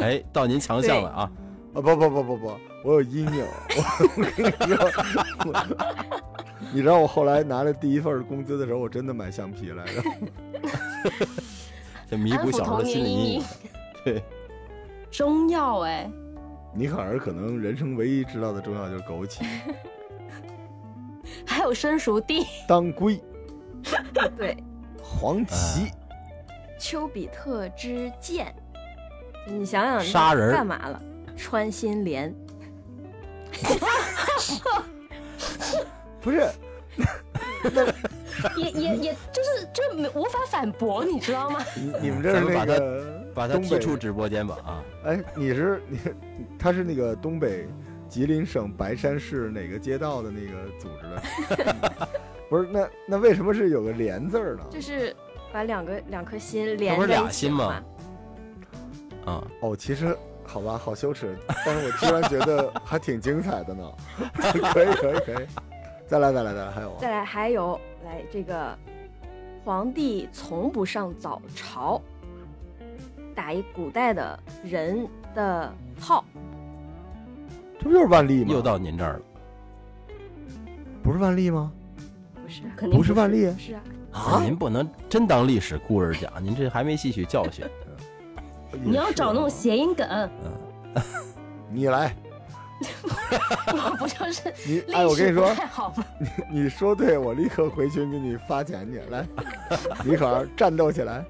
[0.00, 1.30] 哎，到您强项了啊！
[1.74, 2.50] 啊不不不不不，
[2.88, 3.44] 我有阴影，
[3.76, 3.82] 我
[4.16, 4.88] 我跟你说，
[6.72, 10.02] 你知道我后来拿着第一份工资的时候，我真的买橡皮来着。
[12.10, 13.44] 这弥补小时候的心理阴影。
[14.02, 14.22] 对，
[15.12, 16.10] 中药哎，
[16.72, 19.42] 尼可儿可能人生唯一知道的中药就是枸杞、
[21.44, 23.20] 还有生熟地，当归、
[24.34, 24.56] 对，
[25.02, 25.92] 黄芪。
[26.78, 28.54] 丘比特之箭，
[29.46, 31.02] 你想想杀人干嘛了？
[31.36, 32.34] 穿心莲，
[36.20, 36.46] 不是，
[38.56, 41.60] 也也也就是就没无法反驳，你知道吗？
[41.76, 43.04] 你你们这是那个
[43.34, 44.84] 把他东北踢出直播间吧啊！
[45.04, 45.98] 哎，你是你，
[46.58, 47.66] 他是那个东北
[48.08, 51.02] 吉林省白山市哪个街道的那个组织
[51.56, 52.08] 的？
[52.50, 54.64] 不是，那那为什么是有个连字儿呢？
[54.70, 55.14] 就是
[55.52, 57.82] 把两个两颗心连起俩心吗嘛。
[59.32, 60.16] 啊，哦，其实
[60.48, 63.92] 好吧，好羞耻，但是我居然觉得还挺精彩的呢。
[64.72, 65.46] 可以可以可以，
[66.06, 68.76] 再来再来再来，还有啊再来还有来这个，
[69.62, 72.00] 皇帝从不上早朝，
[73.34, 75.70] 打一古代的人的
[76.00, 76.24] 号，
[77.78, 78.54] 这不就是万历吗？
[78.54, 79.20] 又到您这儿了
[81.02, 81.70] 不是万历吗？
[82.34, 83.82] 不是啊肯定不是万历不是啊，
[84.12, 84.40] 啊？
[84.42, 87.66] 您不能真当历史故事讲，您这还没吸取教训。
[88.72, 90.30] 你要找那种谐音梗，
[91.70, 92.14] 你来，
[93.72, 96.04] 我不就是你哎，我跟你说，太好吗？
[96.50, 99.00] 你你说对，我立刻回群给你发钱去。
[99.10, 99.26] 来，
[100.04, 101.24] 李可儿战斗起来。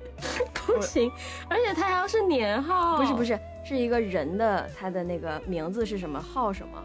[0.67, 1.11] 不行，
[1.49, 6.83] 而且他还要是年号，不是不，是，是一个人的他的那个名字是什么号什么，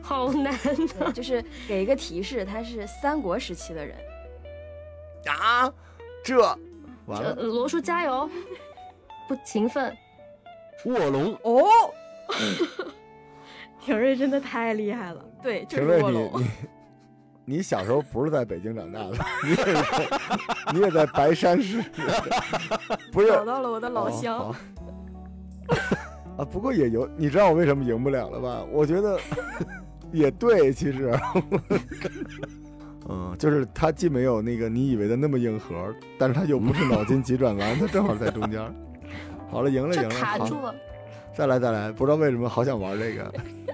[0.00, 0.56] 好难
[1.00, 3.96] 的就是给一个提示，他是三国时期的人。
[5.26, 5.68] 啊，
[6.22, 6.38] 这
[7.06, 8.30] 完呃了，罗叔加油，
[9.28, 9.96] 不勤奋，
[10.84, 11.64] 卧龙哦，
[13.80, 16.30] 廷瑞真的太厉害了，对，就是卧龙。
[16.40, 19.12] 你你小时候不是在北京长大的，
[19.44, 20.08] 你也在
[20.72, 21.82] 你也在白山市，
[23.12, 24.54] 不是找到了我的老哦乡，好
[26.38, 28.64] 啊，不过也有，你知道我为什么赢不了了吧？
[28.72, 29.18] 我觉得
[30.10, 31.16] 也对，其实，
[33.08, 38.74] 嗯，就是他既没有那个你以为的那么硬核，但是他又不是脑筋急转弯，他正好在中间。
[39.54, 40.74] 好了，赢了，赢了，卡住，了。
[41.32, 43.32] 再来，再来，不知道为什么好想玩这个。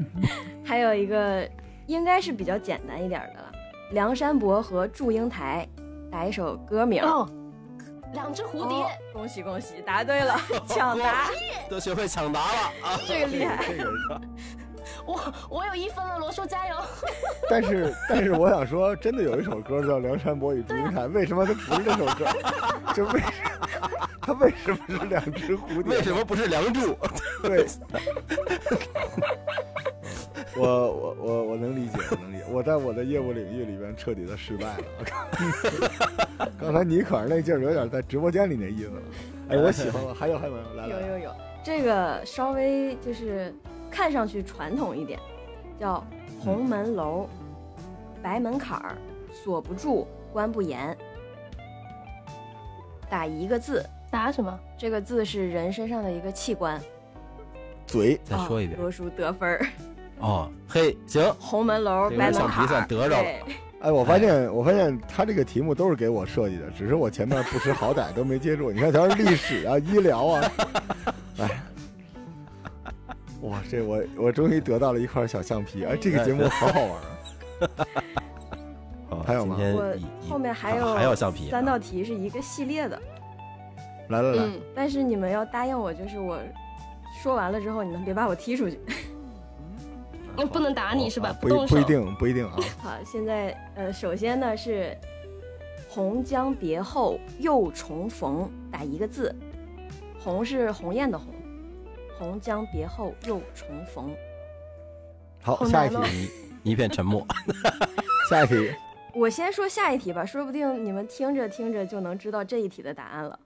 [0.63, 1.49] 还有一个
[1.87, 3.53] 应该是比较简单一点的了，
[3.93, 5.67] 梁山伯和祝英台
[6.13, 7.03] 打一首歌名。
[7.03, 7.27] 哦，
[8.13, 11.31] 两只蝴蝶哦，恭喜恭喜，答对了， 抢答，
[11.71, 13.01] 都学会抢答了啊！
[13.09, 13.65] 这个厉害。
[13.67, 14.21] 这个，
[15.11, 16.77] 我我有一分了，罗叔加油！
[17.51, 22.27] 但是但是我想说，真的有一首歌叫《梁山伯与祝英台》，为什么它不是这首歌？
[22.95, 23.21] 就为
[24.21, 25.97] 它为什么是两只蝴蝶？
[25.97, 26.97] 为什么不是梁祝？
[27.43, 27.67] 对，
[30.57, 32.45] 我我我我能理解，我能理解。
[32.49, 36.49] 我在我的业务领域里边彻底的失败了。
[36.61, 39.03] 刚才你可是那劲儿有点在直播间里那意思了。
[39.51, 40.15] 哎，我喜欢了。
[40.15, 40.75] 还有还有没有？
[40.75, 41.35] 来来，有有有，
[41.65, 43.55] 这个稍微就是
[43.91, 45.19] 看上去传统一点，
[45.79, 46.05] 叫
[46.39, 47.29] 红门楼，
[48.23, 48.97] 白门槛儿，
[49.33, 50.97] 锁不住，关不严。
[53.11, 54.59] 打一个字，打什么？
[54.79, 56.81] 这个字是人身上的一个器官。
[57.87, 59.67] 嘴再说一遍哦罗叔得分儿。
[60.21, 60.49] 哦。
[60.69, 63.43] 嘿，行，红门楼，这个白门橡皮算槛儿，得着了对
[63.81, 68.71] 哎，我发现我发现他这个题目都是给我设计的，只是我前面不识好歹都没接住。
[68.71, 70.53] 你看，全是历史啊、医疗啊，
[71.07, 71.15] 哎。
[73.51, 77.87] 哇，这我我终于得到了一块小橡皮，哎，这个节目好好玩啊！
[79.11, 79.97] 哦还有吗我
[80.29, 83.01] 后面还有还有橡皮啊，三道题是一个系列的，
[84.09, 86.39] 来来来，嗯，但是你们要答应我，就是我
[87.23, 88.79] 说完了之后，你们别把我踢出去。
[90.37, 91.39] 我不能打你是吧啊？
[91.41, 91.93] 不动手一不一。
[91.93, 92.57] 定不一定啊。
[92.79, 94.97] 好，现在呃，首先呢是
[95.91, 99.35] “红将别后又重逢”，打一个字
[100.23, 101.35] ，“红”是鸿雁的“红
[102.21, 104.15] ”，“红将别后又重逢
[105.43, 106.31] 好，下一题
[106.63, 107.27] 一片沉默。
[108.29, 108.71] 下一题，”。
[109.17, 113.39] 我先说下一题吧，说不定你们听着听着就能知道这一题的答案了。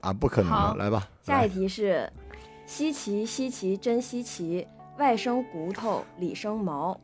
[0.00, 1.06] 啊，不可能来吧。
[1.22, 2.10] 下一题是：
[2.64, 6.98] 稀奇稀奇真稀奇，外生骨头里生毛，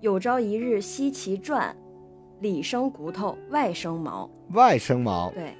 [0.00, 1.74] 有朝一日稀奇传，
[2.40, 4.28] 里生骨头外生毛。
[4.50, 5.56] 外生毛，对，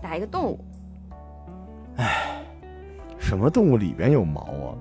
[0.00, 0.60] 打一个动物，
[3.22, 4.74] 什么动物里边有毛啊？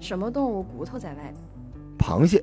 [0.00, 1.34] 什么动物骨头在外面？
[1.98, 2.42] 螃蟹。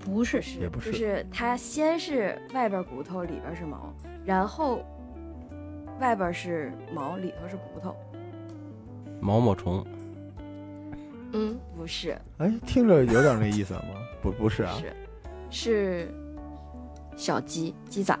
[0.00, 3.92] 不是，也不，就是是它先是外边骨头，里边是毛，
[4.24, 4.80] 然后
[6.00, 7.94] 外边是毛，里头是骨头，
[9.20, 9.84] 毛毛虫，
[11.32, 13.80] 嗯，不是，哎，听着有点那意思吗？
[14.22, 14.94] 不，不是啊，是
[15.50, 16.14] 是
[17.14, 18.18] 小鸡鸡仔，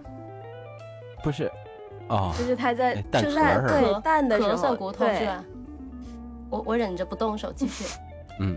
[1.24, 1.50] 不是，
[2.08, 3.68] 哦，就是它在吃蛋是吧？
[3.68, 5.42] 对蛋的时候算骨头是吧？
[6.50, 7.84] 我我忍着不动手继续。
[8.40, 8.56] 嗯，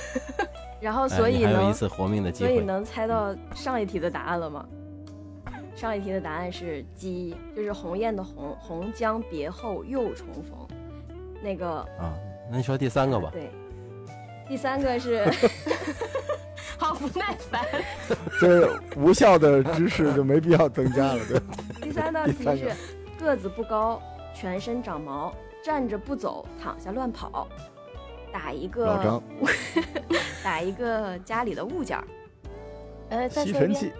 [0.80, 4.66] 然后哎所以呢，你还有一次活命的机会，所以能猜到上一题的答案了吗？
[5.74, 10.66] 上一题的答案是鸡，就是鸿雁的鸿，鸿将别后又重逢。
[11.42, 11.68] 那个
[11.98, 12.14] 啊，
[12.50, 13.50] 那你说第三个吧，对，
[14.48, 15.22] 第三个是
[16.78, 17.62] 好不耐烦。
[18.40, 21.40] 就是无效的知识就没必要增加了，对。
[21.82, 22.72] 第三道题是
[23.20, 24.00] 个子不高，
[24.34, 25.34] 全身长毛，
[25.66, 27.48] 站着不走，躺下乱跑，
[28.32, 29.22] 打一个老张，
[30.40, 33.28] 打一个家里的物件儿。
[33.28, 33.92] 吸尘器。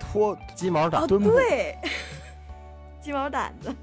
[0.00, 1.76] 拖，鸡毛掸，墩布对，
[3.02, 3.76] 鸡毛掸子。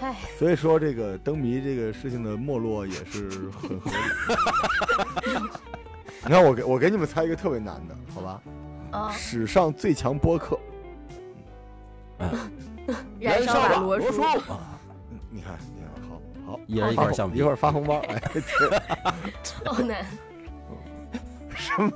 [0.00, 3.96] 唉，所以说这个灯谜这个事情的没落也是很合理。
[6.22, 8.40] 你看我给我给你们猜一个特别难的，好吧？
[8.92, 10.56] 啊，史上最强播客，
[13.18, 14.77] 燃烧吧罗叔，啊嗯
[15.38, 16.20] 你看，你看，好
[16.52, 18.42] 好，一人一块橡皮一会儿发红包，哎，对，
[19.44, 20.04] 超难。
[21.54, 21.90] 什么？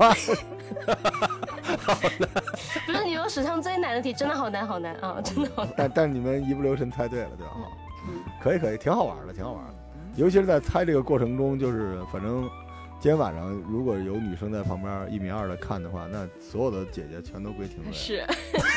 [2.87, 5.75] 不是你说史上最难的题，真的好难好难啊，真的好难。
[5.77, 7.53] 但但你们一不留神猜对了，对吧？
[8.41, 9.75] 可以可以，挺好玩的，挺好玩的。
[10.15, 12.43] 尤其是在猜这个过程中，就是反正
[13.01, 17.93] 今天晚上如果有女生在旁边一米二的看的话，那所有的姐姐全都归婷瑞。
[17.93, 18.25] 是，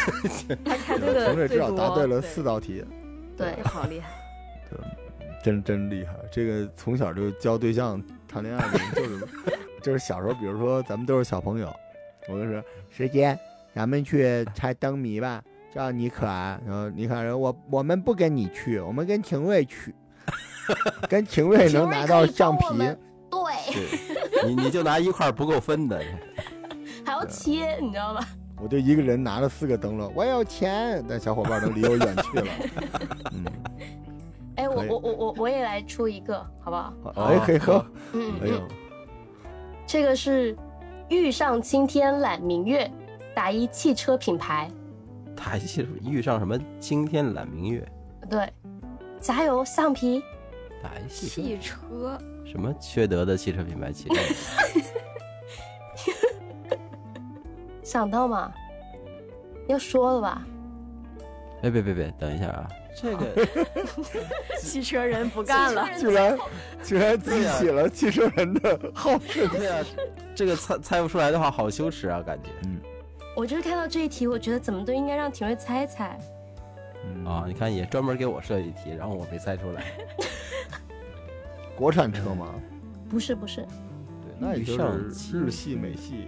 [0.66, 2.84] 他猜对的廷瑞至少，答对了四道题，
[3.38, 4.10] 对，好厉害。
[5.46, 6.14] 真真厉害。
[6.32, 9.28] 这个从小就交对象谈恋爱的人，就是
[9.84, 11.72] 就是小时候，比如说咱们都是小朋友，
[12.28, 13.38] 我就说时间，
[13.76, 16.60] 咱们去猜灯谜吧，叫你可爱。
[16.66, 19.94] 然后你看，我我们不跟你去，我们跟廷瑞去，
[21.08, 22.96] 跟廷瑞能拿到橡皮对，
[23.72, 26.04] 对， 你你就拿一块不够分的，
[27.06, 28.28] 还要切，你知道吧？
[28.58, 32.48] 我就一个人拿了四个灯笼，我有钱，但小伙伴都离我远去了。
[33.34, 33.52] 嗯，哎，
[34.96, 36.94] 我我我我我也来出一个，好不好？
[37.04, 37.86] 好哎，可以喝。
[38.14, 38.68] 嗯哎呦嗯，，
[39.86, 40.56] 这个是
[41.10, 42.90] 遇上青天揽明月，
[43.34, 44.70] 打一汽车品牌。
[45.36, 47.86] 打一汽车遇上什么青天揽明月，
[48.30, 48.50] 对，
[49.20, 50.24] 加油，橡皮。
[50.82, 54.16] 打一汽车汽车什么缺德的汽车品牌汽车，
[57.84, 58.52] 想到吗？
[59.68, 60.48] 要说了吧？
[61.64, 63.48] 哎别别别，等一下啊，这个
[64.60, 66.38] 汽车人不干了， 居然
[66.84, 69.48] 居然激起了汽车人的好胜。
[69.50, 69.86] 对啊，
[70.34, 72.50] 这个猜猜不出来的话，好羞耻啊，感觉。
[72.64, 72.80] 嗯。
[73.36, 76.18] 我就是看到这一题，我觉得怎么都应该让廷瑞猜猜。
[77.06, 77.26] 嗯。
[77.26, 79.84] 啊，你看也专门给我设计题，然后我没猜出来，
[81.76, 82.54] 国产车吗？
[83.10, 83.58] 不是不是。
[83.62, 86.28] 对，那也就是日系、美系。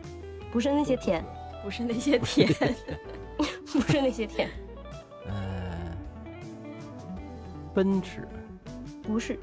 [0.52, 1.24] 不是那些甜，
[1.64, 2.50] 不是那些甜，
[3.38, 4.50] 不是那些甜，
[5.28, 5.57] 呃，
[7.78, 8.28] 奔驰
[9.04, 9.38] 不是，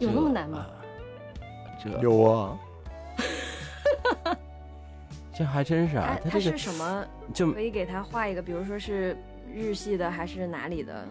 [0.00, 0.66] 有那么难吗？
[1.80, 2.58] 这这有啊，
[5.32, 7.06] 这还真是他啊，它是什么？
[7.32, 9.16] 就可以给他画一个，比如说是
[9.54, 11.06] 日系的还是哪里的？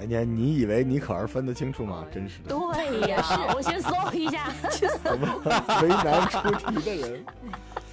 [0.00, 2.02] 哎你你以为你可是分得清楚吗？
[2.10, 3.22] 真是的，对呀，
[3.54, 4.50] 我先搜一下。
[5.82, 7.24] 为难出题的人？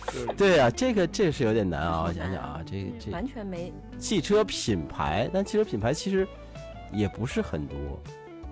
[0.08, 6.26] 就 是对啊，这个这是有点难啊，我想想啊，这个这完全没汽车品牌，但汽车品牌其实
[6.92, 7.78] 也不是很多，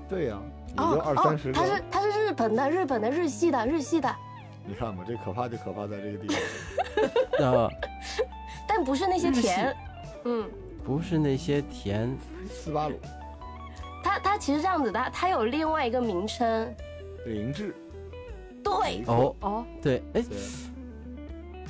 [0.08, 1.84] 对呀，也就哦二三十哦，他是个。
[1.92, 4.16] 他是日本的，日本的日系的日系的，
[4.66, 6.28] 你看吧，这可怕就可怕在这个地
[7.38, 7.54] 方。
[7.54, 7.70] 啊
[8.68, 9.76] 但不是那些甜。
[10.26, 10.48] 嗯，
[10.84, 12.16] 不是那些甜
[12.50, 13.00] 斯巴鲁、
[14.04, 16.76] 它它其实这样子的，它有另外一个名称。
[17.26, 17.74] 凌志，
[18.64, 20.38] 对，哦，哦，对，哎，对，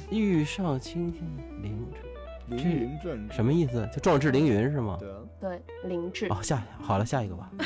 [0.09, 1.23] 遇上青天
[1.61, 3.87] 凌志，凌云转什么意思？
[3.93, 4.97] 就壮志凌云是吗？
[4.99, 6.27] 对啊，对，灵智。
[6.27, 7.49] 哦，下好了，下一个吧。
[7.53, 7.65] 嗯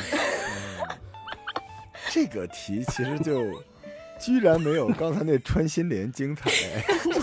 [2.10, 3.42] 这个题其实就
[4.20, 6.48] 居然没有刚才那穿心莲精彩。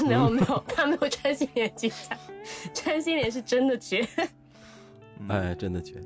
[0.06, 2.18] 没 有没有， 他没有穿心莲精彩，
[2.74, 4.06] 穿心莲是真的绝。
[5.20, 6.02] 嗯哎，真的绝。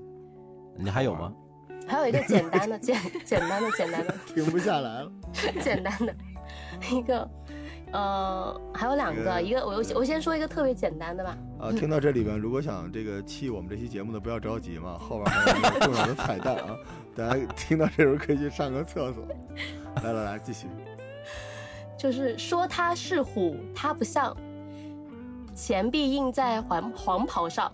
[0.77, 1.33] 你还有吗？
[1.87, 5.11] 还有一个简单的简简单的简单的停不下来了。
[5.61, 6.13] 简单的
[6.91, 7.27] 一个，
[7.91, 11.37] 呃，还有两个一个我我先说一个特别简单的吧。
[11.59, 16.75] 啊，听到这里边，如果想这个弃我们这期节目的，不要着急嘛，后边还有一个重要的彩蛋啊！
[17.15, 19.25] 大家听到这时候可以去上个厕所。
[20.03, 20.67] 来来来，继续。
[21.97, 24.35] 就是说他是虎，他不像，
[25.55, 27.71] 钱币印在黄黄袍上，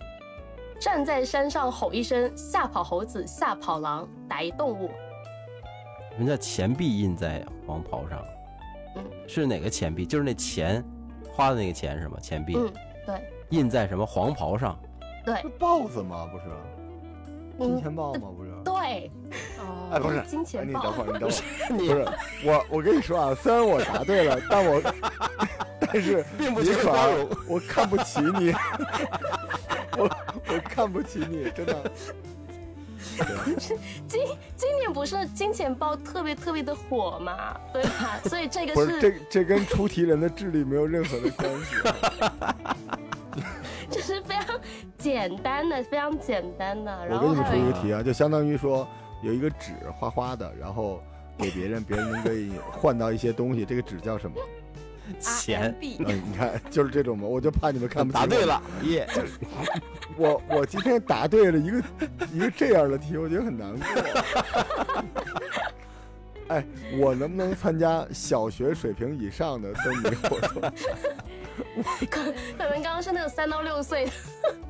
[0.80, 4.88] 站在山上吼一声，吓跑猴子，吓跑狼，打一动物。
[6.16, 8.24] 什么叫钱币印在黄袍上？
[8.96, 10.06] 嗯，是哪个钱币？
[10.06, 10.84] 就是那钱
[11.32, 12.16] 花的那个钱是吗？
[12.20, 12.72] 钱币嗯，
[13.04, 13.20] 对
[13.52, 14.76] 印在什么黄袍上？
[15.24, 16.26] 对是豹子吗？
[16.32, 16.44] 不是，
[17.58, 18.28] 金嗯钱豹吗？
[18.36, 18.50] 不是。
[18.64, 19.10] 对，
[19.60, 22.06] 哦，哎，不是，金钱豹哎你等会儿，你等会儿，
[22.42, 24.82] 不是我，我跟你说啊，虽然我答对了，但我，
[25.78, 28.52] 但是并不你可全是包容我看不起你，
[29.98, 30.10] 我
[30.48, 31.76] 我看不起你，真的。
[33.18, 33.54] 对
[34.08, 34.26] 今
[34.56, 38.18] 今年不是金钱豹特别特别的火嘛，对吧？
[38.24, 41.76] 所以这个不是这这跟出题人的智力没有任何的关系。
[43.92, 44.58] 这是非常
[44.96, 47.06] 简单的，非常简单的。
[47.06, 48.88] 然我给你们出一个题啊，就相当于说
[49.22, 51.02] 有一个纸花花的，然后
[51.38, 54.36] 给别人，别人能可以换到一些东西，这个纸叫什么？
[55.18, 58.18] 钱 RMB 嗯，你看就是这种嘛，我就怕你们看不起。
[58.18, 59.06] 答对了， 耶！
[60.16, 61.82] 我我今天答对了一个
[62.32, 63.84] 一个这样的题，我觉得很难过。
[66.48, 66.64] 哎，
[66.98, 70.62] 我能不能参加小学水平以上的灯谜活动？
[72.10, 72.20] 可
[72.58, 74.12] 可能刚刚是那个三到六岁的，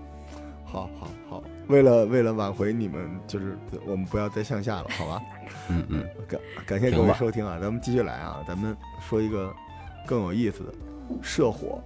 [0.65, 3.57] 好好好，为了为了挽回你们，就是
[3.87, 5.23] 我们不要再向下了，好吧？
[5.69, 9.53] 嗯嗯，感感谢各位收听啊，咱们继续来啊，咱们说一个
[10.07, 10.73] 更有意思的
[11.23, 11.83] 社火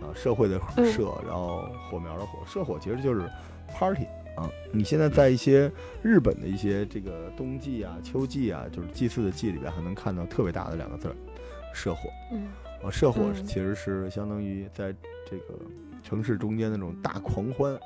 [0.00, 3.28] 啊，社会的嗯社，然后火苗的火，社火其实就是
[3.74, 4.04] party
[4.36, 4.48] 啊。
[4.72, 5.70] 你现在在一些
[6.02, 11.16] 日本的一些这个冬季啊、秋季啊，就是祭祀的祭里边，还能看到特别大的两个字儿
[11.72, 12.10] “社火”。
[12.32, 12.46] 嗯
[12.82, 14.94] 啊，社火嗯其实是相当于在
[15.28, 15.54] 这个
[16.02, 17.78] 城市中间的那种大狂欢，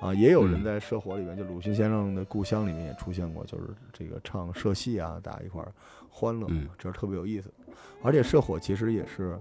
[0.00, 5.72] 啊，也有人嗯在社火里面，就鲁迅先生的故乡里面也出现过，就是这个唱社戏啊，大家一块儿
[6.08, 7.52] 欢乐，嗯这是特别有意思。
[8.02, 9.38] 而且社火其实也是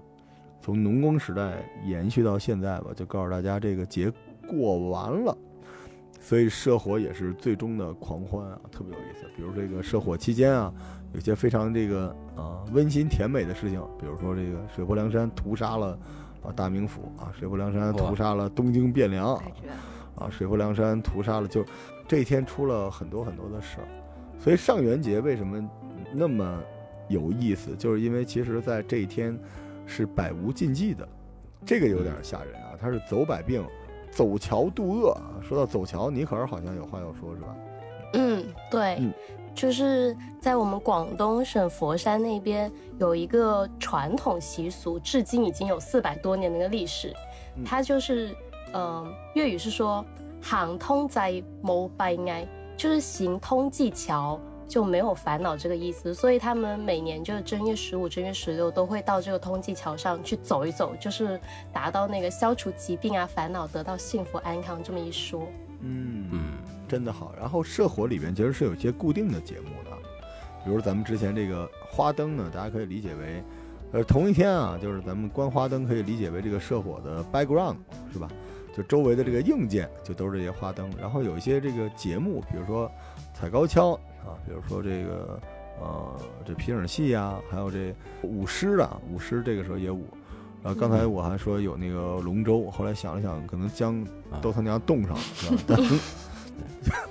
[0.61, 4.11] 从农耕时代延续到现在吧，就告诉大家这个节
[4.47, 5.37] 过完了。
[6.19, 9.27] 所以社火也是最终的狂欢啊，特别有意思。
[9.37, 10.73] 比如这个社火期间啊，
[11.15, 15.97] 有些非常这个啊温馨甜美的事情，比如说这个水泊梁山屠杀了
[16.43, 19.33] 啊大名府啊，水泊梁山屠杀了东京汴梁。
[20.15, 21.65] 啊，水泊梁山屠杀了，就
[22.07, 23.87] 这一天出了很多很多的事儿。
[24.39, 25.69] 所以上元节为什么
[26.13, 26.61] 那么
[27.09, 27.75] 有意思？
[27.75, 29.37] 就是因为其实在这一天
[29.85, 31.07] 是百无禁忌的，
[31.65, 33.65] 这个有点吓人啊，他是走百病。
[34.11, 35.35] 走桥渡恶啊！
[35.41, 37.55] 说到走桥，尼可儿好像有话要说，是吧？
[38.13, 39.13] 嗯，对，嗯
[39.55, 47.13] 就是在我们广东省佛山那边有一个传统习俗，至今已经有四百多年的一个历史。
[47.55, 48.35] 嗯它就是，
[48.73, 50.05] 嗯、粤语是说
[50.43, 52.45] “行通濟冇閉翳”，
[52.75, 54.37] 就是行通济桥
[54.67, 56.13] 就没有烦恼这个意思。
[56.13, 61.39] 所以他们每年就是正月十五、正月十六都会到这个通济桥上去走一走，就是
[61.71, 65.47] 达到那个消除疾病啊、烦恼，得到幸福安康这么一说。
[65.79, 66.39] 嗯嗯，
[66.87, 67.33] 真的好。
[67.39, 69.91] 然后社火里边其实是有一些固定的节目的，
[70.63, 73.43] 比如咱们之前这个花灯呢，大家可以理解为，
[73.91, 77.77] 呃，同一天啊，就是咱们观花灯可以理解为这个社火的 background
[78.11, 78.27] 是吧？
[78.75, 82.91] 就周围的这个硬件就都是这些花灯，然后有一些这个节目，比如说
[83.33, 83.93] 踩高跷
[84.25, 85.39] 啊，比如说这个
[85.79, 90.05] 呃这皮影戏啊，还有这舞狮啊，舞狮这个时候也舞。
[90.61, 95.77] 然后刚才我还说有那个龙舟，后来想了想，可能将啊都他娘冻上了，是吧？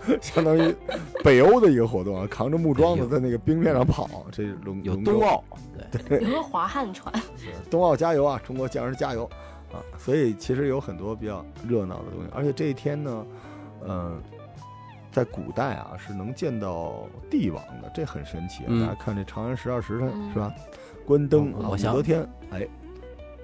[0.07, 0.75] 但 相当于
[1.23, 5.43] 北欧的一个活动啊，扛着木桩子在那个冰面上跑，这是龙有冬奥，
[6.09, 8.41] 对， 有个滑旱船，是冬奥加油啊！
[8.45, 9.25] 中国将士加油
[9.73, 9.83] 啊！
[9.99, 13.27] 所以其实有很多比较热闹的东西，而且这一天呢，
[13.85, 14.13] 呃，
[15.11, 18.67] 在古代啊是能见到帝王的，这很神奇啊！
[18.69, 20.53] 嗯大家看这长安十二时辰、嗯是吧？
[21.05, 22.67] 关灯啊，武我想则天，哎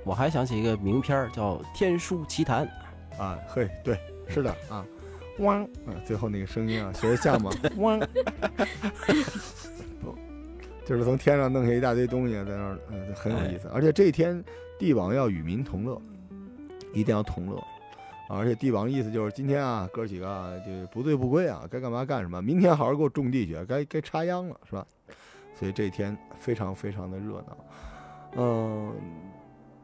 [0.05, 2.67] 我还想起一个名片儿叫《天书奇谭》，
[3.23, 3.99] 啊嘿，对，
[4.29, 4.83] 是的啊，
[5.39, 7.51] 汪啊，最后那个声音啊，学得像吗？
[7.79, 7.99] 汪，
[10.01, 10.15] 不
[10.85, 13.69] 就是从天上弄下一大堆东西在那儿，嗯，很有意思。
[13.73, 14.43] 而且这一天，
[14.79, 16.01] 帝王要与民同乐，
[16.93, 17.57] 一定要同乐。
[17.59, 22.41] 啊而且帝王意思就是今天啊，哥几个啊就不醉不归啊，该干嘛干什么。
[22.41, 24.87] 明天好好给我种地去，该该插秧了，是吧？
[25.59, 27.57] 所以这一天非常非常的热闹。
[28.37, 28.95] 嗯、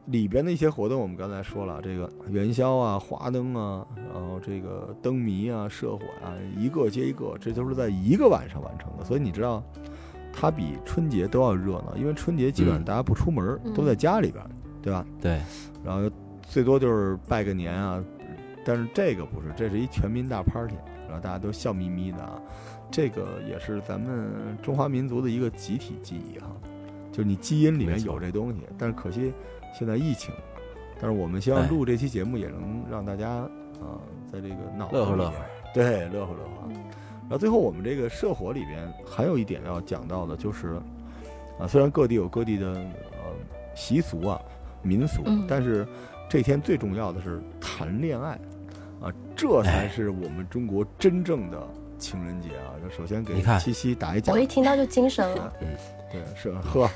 [0.07, 9.03] 里边的一些活动我们刚才说了，这个元宵啊、花灯啊，然后这个灯谜啊、社火啊，一个接一个，这都是在一个晚上完成的。
[9.03, 9.61] 所以你知道，
[10.33, 12.85] 它比春节都要热闹，因为春节基本上嗯。
[12.85, 13.73] 大家不出门，嗯。
[13.73, 14.43] 都在家里边，
[14.81, 15.05] 对吧？
[15.21, 15.41] 对，
[15.83, 16.09] 然后
[16.41, 18.01] 最多就是拜个年啊，
[18.63, 20.75] 但是这个不是，这是一全民大 party，
[21.07, 22.41] 然后大家都笑眯眯的啊，
[22.89, 26.47] 这个也是咱们中华民族的一个集体记忆哈，
[27.11, 29.33] 就是你基因里面有这东西，但是可惜
[29.77, 30.33] 现在疫情，
[30.99, 34.01] 但是我们希望哎录这期节目也能让大家啊、
[34.31, 35.33] 在这个脑子里边乐呵乐呵，
[35.73, 36.67] 对，乐呵乐呵。
[36.69, 36.75] 嗯
[37.29, 40.79] 然后最后我们这个社火里边还有一点要讲到的，就是
[41.59, 43.35] 啊，虽然各地有各地的呃
[43.75, 44.39] 习俗啊，
[44.81, 45.85] 民俗，嗯但是
[46.29, 48.39] 这天最重要的是谈恋爱
[49.01, 51.67] 啊，这才哎是我们中国真正的
[51.99, 52.71] 情人节啊！
[52.81, 55.53] 那首先给七夕打一奖我，一听到就精神了。
[56.11, 56.89] 对，是喝，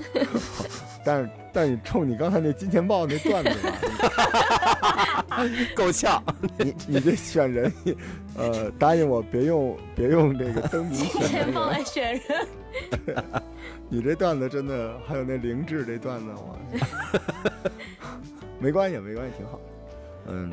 [1.04, 5.28] 但是但是冲你刚才那金钱豹那段子吧
[5.76, 6.24] 够呛。
[6.58, 7.74] 你你这选人，
[8.36, 12.14] 呃，答应我别用别用这个灯谜选人钱豹来选
[13.06, 13.24] 人，
[13.90, 16.58] 你这段子真的，还有那灵智这段子，我
[18.60, 19.60] 没关系，没关系，挺好。
[20.28, 20.52] 嗯，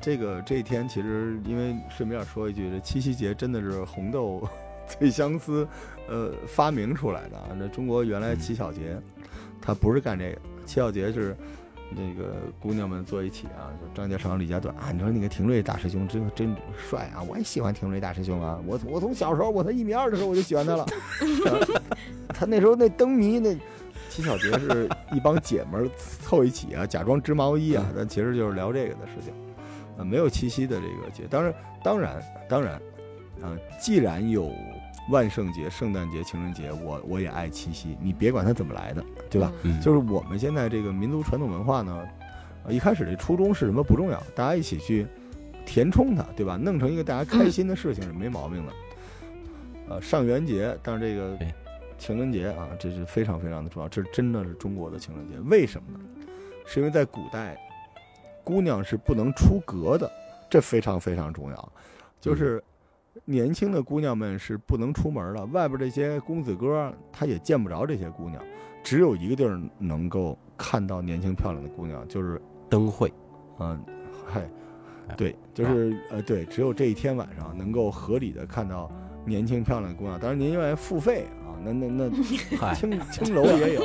[0.00, 4.48] 这个这一天其实因为顺便说一句，这七夕节真的是红豆
[4.98, 5.66] 醉相思，
[6.08, 7.48] 呃，发明出来的啊。
[7.56, 8.96] 那中国原来乞巧节，
[9.60, 11.36] 他不是干这个，乞巧节是。
[11.94, 14.90] 那个姑娘们坐一起啊，就张家长、李家短啊。
[14.90, 18.58] 你说那个廷瑞大师兄真真帅啊，我也喜欢廷瑞大师兄啊。
[18.66, 20.84] 我我从小时候我才一米二的时候我就喜欢他了。
[21.44, 21.52] 啊
[22.28, 23.54] 他那时候那灯谜那
[24.08, 25.90] 七巧节是一帮姐们儿
[26.22, 29.34] 凑一起啊，假装织毛衣啊，但其实就是聊这个的事情。
[29.98, 32.76] 啊，没有七夕的这个节，当然当然当然，
[33.42, 34.50] 啊，既然有
[35.10, 37.96] 万圣节、圣诞节、情人节，我我也爱七夕。
[38.00, 39.52] 你别管它怎么来的，对吧？
[39.62, 42.08] 嗯，就是我们现在这个民族传统文化呢，
[42.64, 45.06] 呃，一开始这初衷是什么不重要，大家一起去
[45.66, 46.56] 填充它，对吧？
[46.56, 48.72] 弄成一个大家开心的事情是没毛病的。
[49.88, 51.36] 呃，上元节，但是这个
[51.98, 55.36] 情人节啊，这是非常非常的重要，这真的是中国的情人节。
[55.50, 56.04] 为什么呢？
[56.64, 57.58] 是因为在古代，
[58.44, 60.10] 姑娘是不能出阁的，
[60.48, 61.72] 这非常非常重要。
[62.20, 62.62] 就是
[63.24, 68.42] 年轻的姑娘们是不能出门的，外边这些公子哥他也见不着这些姑娘。
[68.82, 73.12] 只有一个地儿能够看到年轻漂亮的姑娘，就是灯会，
[73.60, 73.80] 嗯，
[74.26, 74.40] 嗨，
[75.08, 78.90] 哎对，就是呃，对，只有这一天晚上能够合理的看到
[79.24, 80.18] 年轻漂亮的姑娘。
[80.18, 83.82] 当然，您愿意付费啊，那那那，青青 楼也有，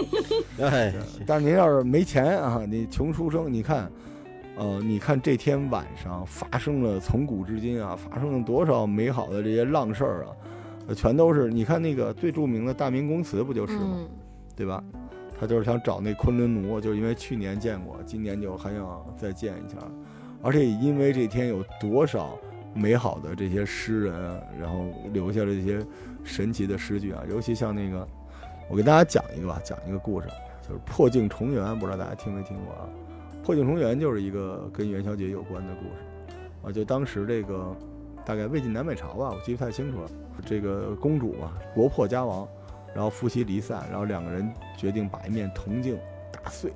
[0.66, 0.92] 哎，
[1.28, 3.92] 但是您要是没钱啊，你穷书生，你看，
[4.58, 10.34] 呃，你看这天晚上发生了从古至今啊，发生了多少美好的这些浪事儿啊，
[10.88, 13.82] 呃全都是你看那个最著名的大明宫词不就是吗？
[14.00, 14.10] 嗯，
[14.56, 14.84] 对吧？
[15.40, 19.78] 他就是想找那昆仑奴，就因为去年见过，今年就还想再见一下，
[20.42, 22.36] 而且因为这天有多少
[22.74, 25.86] 美好的这些诗人啊，然后留下了这些
[26.24, 28.08] 神奇的诗句啊，尤其像那个，
[28.68, 30.28] 我给大家讲一个吧，讲一个故事，
[30.68, 32.90] 就是破镜重圆，不知道大家听没听过啊？
[33.48, 37.74] 破镜重圆就是一个跟元宵节有关的故事啊，就当时这个
[38.26, 40.10] 大概魏晋南北朝吧，我记不太清楚了，
[40.46, 42.46] 这个公主嘛，国破家亡。
[42.94, 45.98] 然后夫妻离散，然后两个人决定把一面铜镜
[46.30, 46.74] 打碎，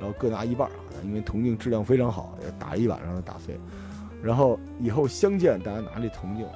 [0.00, 0.70] 然后各拿一半，
[1.04, 3.60] 因为铜镜质量非常好，打一晚上就打碎。
[4.22, 6.46] 然后以后相见，大家拿这铜镜，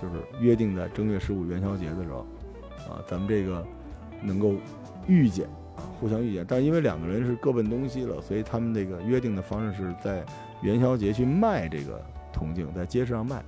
[0.00, 2.18] 就是约定在正月十五元宵节的时候，
[2.88, 3.66] 啊，咱们这个
[4.22, 4.54] 能够
[5.08, 5.48] 遇见，
[6.04, 6.44] 互相遇见。
[6.46, 10.22] 但是因为两个人是各奔东西了，所以他们那个约定的方式是在
[10.60, 11.98] 元宵节去卖这个
[12.30, 13.42] 铜镜，在街市上卖。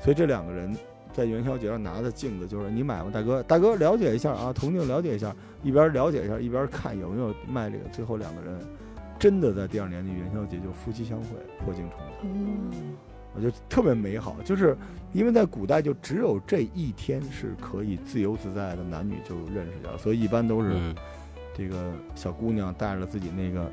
[0.00, 0.72] 所以这两个人
[1.12, 3.42] 在元宵节上拿的镜子，就是你买吗，大哥？
[3.42, 5.34] 大哥了解一下啊，铜镜了解一下，
[5.64, 7.84] 一边了解一下，一边看有没有卖这个。
[7.90, 8.56] 最后两个人
[9.18, 11.26] 真的在第二年的元宵节就夫妻相会，
[11.64, 12.18] 破镜重圆。
[12.22, 12.96] 嗯，
[13.34, 14.76] 我觉得特别美好，就是
[15.12, 20.94] 因为在古代就只有这一天是可以自由自在的，男女就认识掉，所以一般都是嗯，
[21.58, 23.68] 这个小姑娘带着自己那个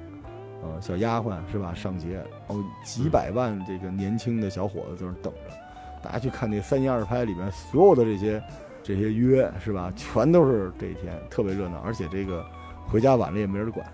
[0.63, 5.55] 呃小丫鬟是吧上街，哦几百万这个年轻的小伙子就是等着，
[6.03, 8.41] 大家去看那三言二拍里面所有的这些
[8.81, 12.43] 这些约是吧，全都是这一天特别热闹，而且这个
[12.87, 13.85] 回家晚了也没人管。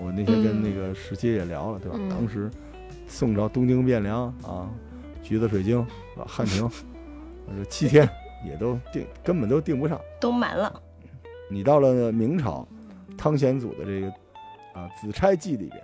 [0.00, 1.96] 我那天跟那个十七也聊了，对吧？
[1.98, 2.50] 嗯当时
[3.08, 4.68] 宋朝东京汴梁啊，
[5.22, 6.26] 橘子水晶是吧？
[6.28, 6.68] 汉 庭，
[7.56, 8.08] 这七天
[8.44, 10.00] 也都定根本都定不上。
[10.20, 10.82] 都满了。
[11.48, 12.66] 你到了明朝，
[13.16, 14.08] 汤显祖的这个
[14.72, 15.80] 啊《紫钗记》里边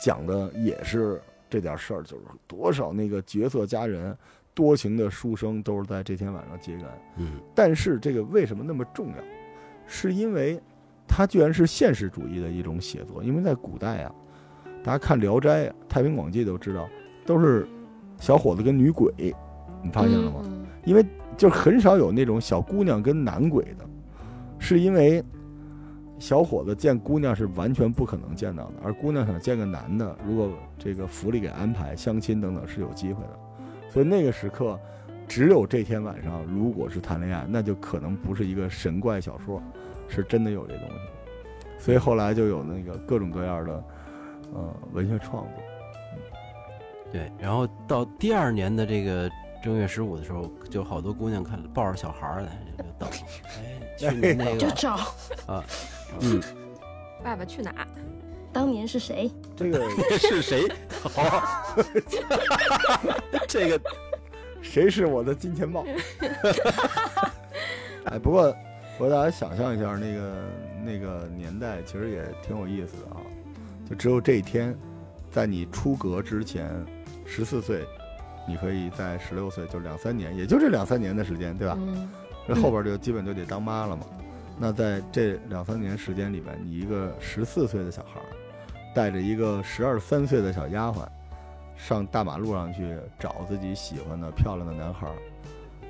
[0.00, 4.16] 讲的也是这点事儿，就是多少那个绝色佳人、
[4.52, 6.84] 多情的书生都是在这天晚上结缘。
[7.16, 9.14] 嗯，但是这个为什么那么重要？
[9.86, 10.60] 是因为
[11.06, 13.22] 它居然是现实主义的一种写作。
[13.22, 14.14] 因为在古代啊，
[14.82, 16.88] 大家看《聊斋》《太平广记》都知道，
[17.24, 17.66] 都是
[18.18, 19.12] 小伙子跟女鬼，
[19.82, 20.40] 你发现了吗？
[20.44, 21.04] 嗯因为
[21.36, 23.84] 就是很少有那种小姑娘跟男鬼的，
[24.56, 25.20] 是因为
[26.18, 33.38] 小伙子见姑娘是完全不可能见到的，而姑娘想见个男的，如果这个府里给安排相亲等等是有机会的，
[33.90, 34.78] 所以那个时刻
[35.28, 39.62] 只有这天晚上，如果是谈恋爱，那就可能不是一个神怪小说，
[40.08, 40.94] 是真的有这东西，
[41.78, 43.84] 所以后来就有那个各种各样的
[44.54, 45.52] 呃文学创作。
[47.12, 47.30] 对。
[47.38, 49.30] 然后到第二年的这个
[49.62, 52.48] 正月十五的时候，就好多姑娘看抱着小孩儿的
[52.78, 53.08] 就等，
[53.58, 54.94] 哎，去年那个 就找，
[55.46, 55.64] 啊，
[56.20, 56.40] 嗯，
[57.22, 57.86] 爸爸去哪儿？
[58.52, 59.30] 当年是谁？
[59.54, 59.88] 这个
[60.18, 60.66] 是谁？
[61.02, 61.76] 好，
[63.46, 63.80] 这个
[64.62, 65.84] 谁是我的金钱豹？
[68.06, 68.50] 哎，不过
[68.96, 70.44] 不过大家想象一下，那个
[70.84, 73.20] 那个年代其实也挺有意思的啊。
[73.88, 74.74] 就只有这一天，
[75.30, 76.70] 在你出阁之前，
[77.26, 77.84] 十四岁，
[78.48, 81.76] 你可以在十六岁，就两三年，也就这两三年的时间，对吧？
[81.78, 82.08] 嗯，
[82.48, 84.06] 这后边就基本就得当妈了嘛。
[84.58, 88.26] 那在这两三年时间里边，你一个十四岁的小孩儿，
[88.94, 91.06] 带着一个十二三岁的小丫鬟，
[91.76, 95.14] 上大马路上去找自己喜欢的漂亮的男孩儿，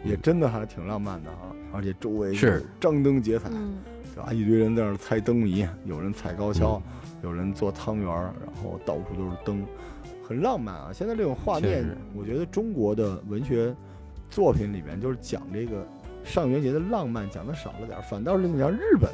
[0.05, 1.55] 也真的还挺浪漫的啊！
[1.73, 3.79] 而且周围是张灯结彩，嗯，
[4.14, 4.33] 对吧？
[4.33, 6.83] 一堆人在那儿猜灯谜，有人踩高跷，
[7.23, 9.64] 有人做汤圆儿，然后到处都是灯，
[10.27, 10.91] 很浪漫啊！
[10.93, 13.73] 现在这种画面，我觉得中国的文学
[14.29, 15.87] 作品里面就是讲这个
[16.27, 19.11] 上元节的浪漫讲的少了点儿，反倒是你像日本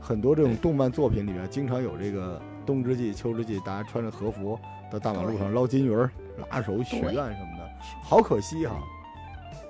[0.00, 4.58] 很多这种动漫作品里面，经常有这个冬之祭、秋之祭，大家穿着和服
[4.90, 6.10] 到大马路上捞金鱼儿、
[6.50, 7.70] 拉手许愿什么的，
[8.02, 8.76] 好可惜哈、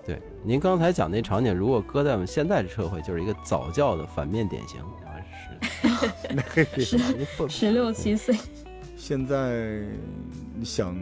[0.06, 5.54] 对，您刚才讲那场景，如果搁在我们现在的社会，就是一个早教的反面典型啊，是。
[7.48, 8.36] 十六七岁，
[8.96, 9.82] 现在
[10.62, 10.94] 想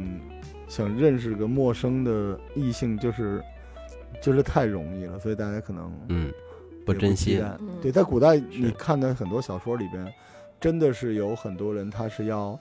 [0.69, 3.43] 想认识个陌生的异性，就是
[4.23, 6.33] 就是太容易了，所以大家可能嗯
[6.87, 7.45] 不珍惜。
[7.83, 10.11] 对，在古代你看的很多小说里边，
[10.59, 12.59] 真的是有很多人他是要，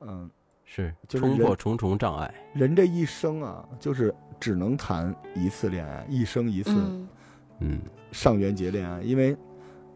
[0.00, 0.30] 嗯，
[0.64, 7.08] 是就是人冲破重重障碍，人这一生啊，就是只能谈一次恋爱，一生一次嗯，
[7.58, 7.80] 嗯。
[8.12, 9.36] 上元节恋爱，因为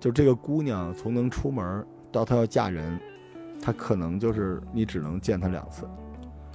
[0.01, 2.99] 就这个姑娘从能出门到她要嫁人，
[3.63, 5.89] 她可能就是你只能见她两次，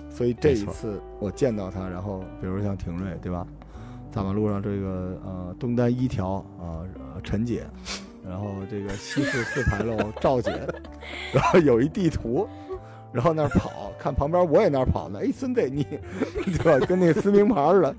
[0.10, 3.48] 所以这一次我见到她，然后比如像廷瑞对吧，
[4.14, 6.86] 大马路上这个呃东单一条啊、
[7.16, 7.66] 呃陈姐，
[8.24, 10.52] 然后这个西四四牌楼赵姐，
[11.34, 12.48] 然后有一地图。
[13.12, 15.20] 然后那儿跑，看旁边我也那儿跑呢。
[15.22, 15.84] 哎，孙队你，
[16.58, 16.84] 对吧？
[16.88, 17.96] 跟那撕名牌似的。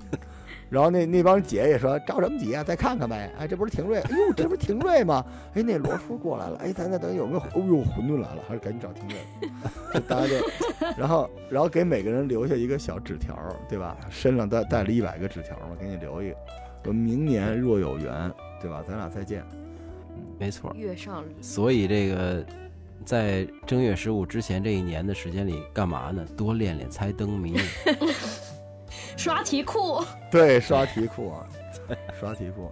[0.69, 3.31] 然后那那帮姐也说着什么急啊，再看看呗。
[3.37, 3.99] 哎，这不是廷瑞？
[3.99, 5.23] 哎呦，这不是廷瑞吗？
[5.53, 6.57] 哎，那罗叔过来了。
[6.57, 7.39] 哎，咱那等有没有？
[7.39, 9.17] 哦呦，馄饨来了，还是赶紧找廷瑞。
[9.93, 10.35] 就大家就，
[10.97, 13.37] 然后然后给每个人留下一个小纸条，
[13.69, 13.95] 对吧？
[14.09, 16.35] 身上带带了一百个纸条嘛，给你留一个。
[16.83, 18.83] 说明年若有缘，对吧？
[18.87, 19.43] 咱俩再见。
[20.37, 20.73] 没错。
[20.75, 22.45] 月上所以这个
[23.03, 26.25] 在正月十五之前这一年的时间里，干嘛呢？
[26.35, 27.57] 多练练猜灯谜。
[29.17, 31.47] 刷题库，对，刷题库啊，
[32.19, 32.69] 刷题库，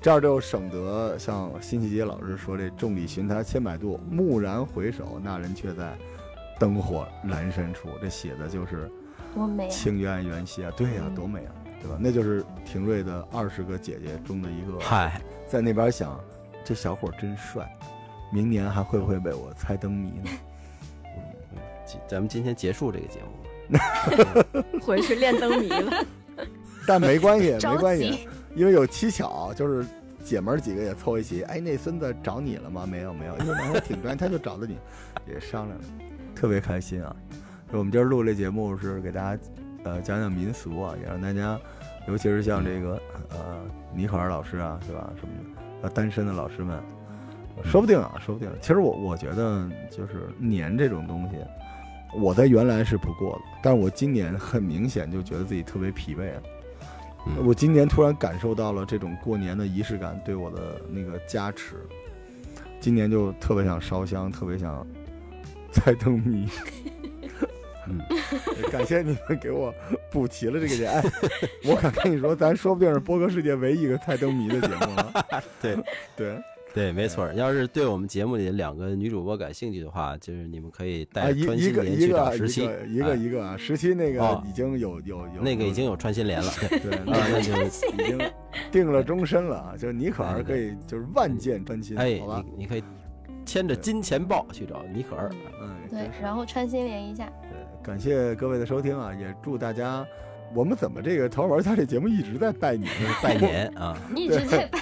[0.00, 5.96] 这样就省得像辛弃疾老师说这“众里寻他千百度，蓦然回首，那人却在
[6.58, 7.88] 灯火阑珊处”。
[8.00, 8.88] 这写的就是
[9.34, 9.70] 多美啊！
[9.70, 11.96] 情缘缘兮啊，对呀、嗯多美啊，对吧？
[11.98, 16.20] 那就是廷瑞的二十个姐姐中的一个，嗨，在那边想，
[16.64, 17.68] 这小伙真帅，
[18.32, 20.30] 明年还会不会被我猜灯谜呢？
[21.84, 23.35] 今咱们今天结束这个节目吧。
[24.80, 26.04] 回去练灯谜了。
[26.86, 29.84] 但没关系，没关系，因为有蹊跷，就是
[30.24, 32.86] 姐们儿几个也凑一起，哎，那孙子找你了吗？
[32.86, 34.78] 没有，没有，因为男孩挺专，他就找的你，
[35.26, 35.84] 也商量了，
[36.34, 37.14] 特别开心啊。
[37.72, 39.42] 我们今儿录这节目是给大家
[39.82, 41.58] 呃讲讲民俗啊，也让大家，
[42.06, 43.00] 尤其是像这个
[43.30, 45.10] 呃尼可尔老师啊，是吧？
[45.16, 46.80] 什么的，呃单身的老师们，
[47.64, 48.48] 说不定啊，说不定。
[48.60, 51.36] 其实我我觉得就是年这种东西，
[52.20, 56.42] 我在原来是不过的，但是我今年很明显就觉得自己特别疲惫了。
[57.28, 61.74] 嗯我今年突然感受到了这种过年的仪式感对我的那个加持，
[62.78, 64.86] 今年就特别想烧香，特别想
[65.72, 66.48] 猜灯谜。
[67.88, 68.00] 嗯，
[68.70, 69.74] 感谢你们给我
[70.10, 70.90] 补齐了这个点。
[70.92, 71.02] 哎，
[71.66, 75.26] 我敢跟你说，咱说不定是播客世界唯一一个猜灯谜的节目了。
[75.60, 75.76] 对
[76.16, 76.40] 对，
[76.76, 77.32] 对，没错。
[77.32, 86.52] 要是对我们节目里的两个女主播感兴趣的话，就是你们可以啊，带一一个穿心莲去一个一找十七个，一个哎一个啊，十七那个哦已经有有有那个已经有穿心莲了。
[86.68, 88.18] 对 那那就已经
[88.70, 92.44] 定了终身了啊，就是尼可儿可以就是万箭穿心，哎，好吧？
[92.44, 92.84] 你你可以
[93.46, 95.30] 牵着金钱豹去找尼可儿。
[95.62, 100.06] 嗯，对然后穿心莲一下，对，感谢各位的收听啊，也祝大家。
[100.54, 103.10] 我们怎么这个《淘玩家》这节目一直在拜年呢？
[103.22, 104.78] 拜年啊， 一直在拜。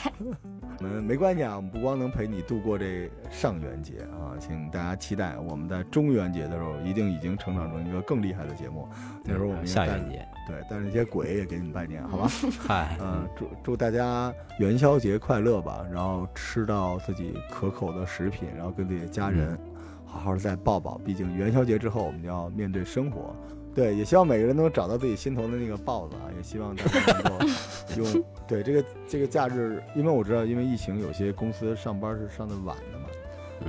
[0.81, 8.89] 我 们没关系啊，我们不光能陪你度过这上元节啊，请大家期待我们在中元节的时候，一定已经成长成一个更厉害的节目。
[9.25, 12.29] 那时候我们 下元节，对但是那些鬼也给你们拜年，好吧？
[12.59, 19.59] 嗨，嗯，祝祝大家元宵节快乐吧，然后吃到自己可口的食品，然后跟自己的家人
[20.05, 20.99] 好好的再抱抱。
[20.99, 23.35] 毕竟元宵节之后，我们就要面对生活。
[23.75, 26.31] 对，也希望每个人都能找到自己心头的那个豹子啊！
[26.37, 27.47] 也希望大家能够
[27.99, 33.07] 用对这个这个假日，因为我知道，因为疫情，有些公司上班是上的晚的嘛，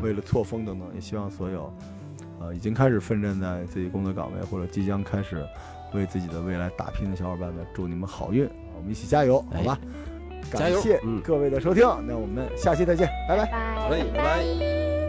[0.03, 1.73] 为了错峰等等，也希望所有
[2.39, 5.43] 呃，已经开始奋战在自己工作岗位或者即将开始
[5.93, 8.47] 为自己的未来打拼的小伙伴们，祝你们好运，
[8.77, 9.79] 我们一起加油，好吧？
[10.51, 13.45] 加油感谢嗯各位的收听，那我们下期再见，拜拜。
[13.47, 15.04] 拜好嘞，拜拜。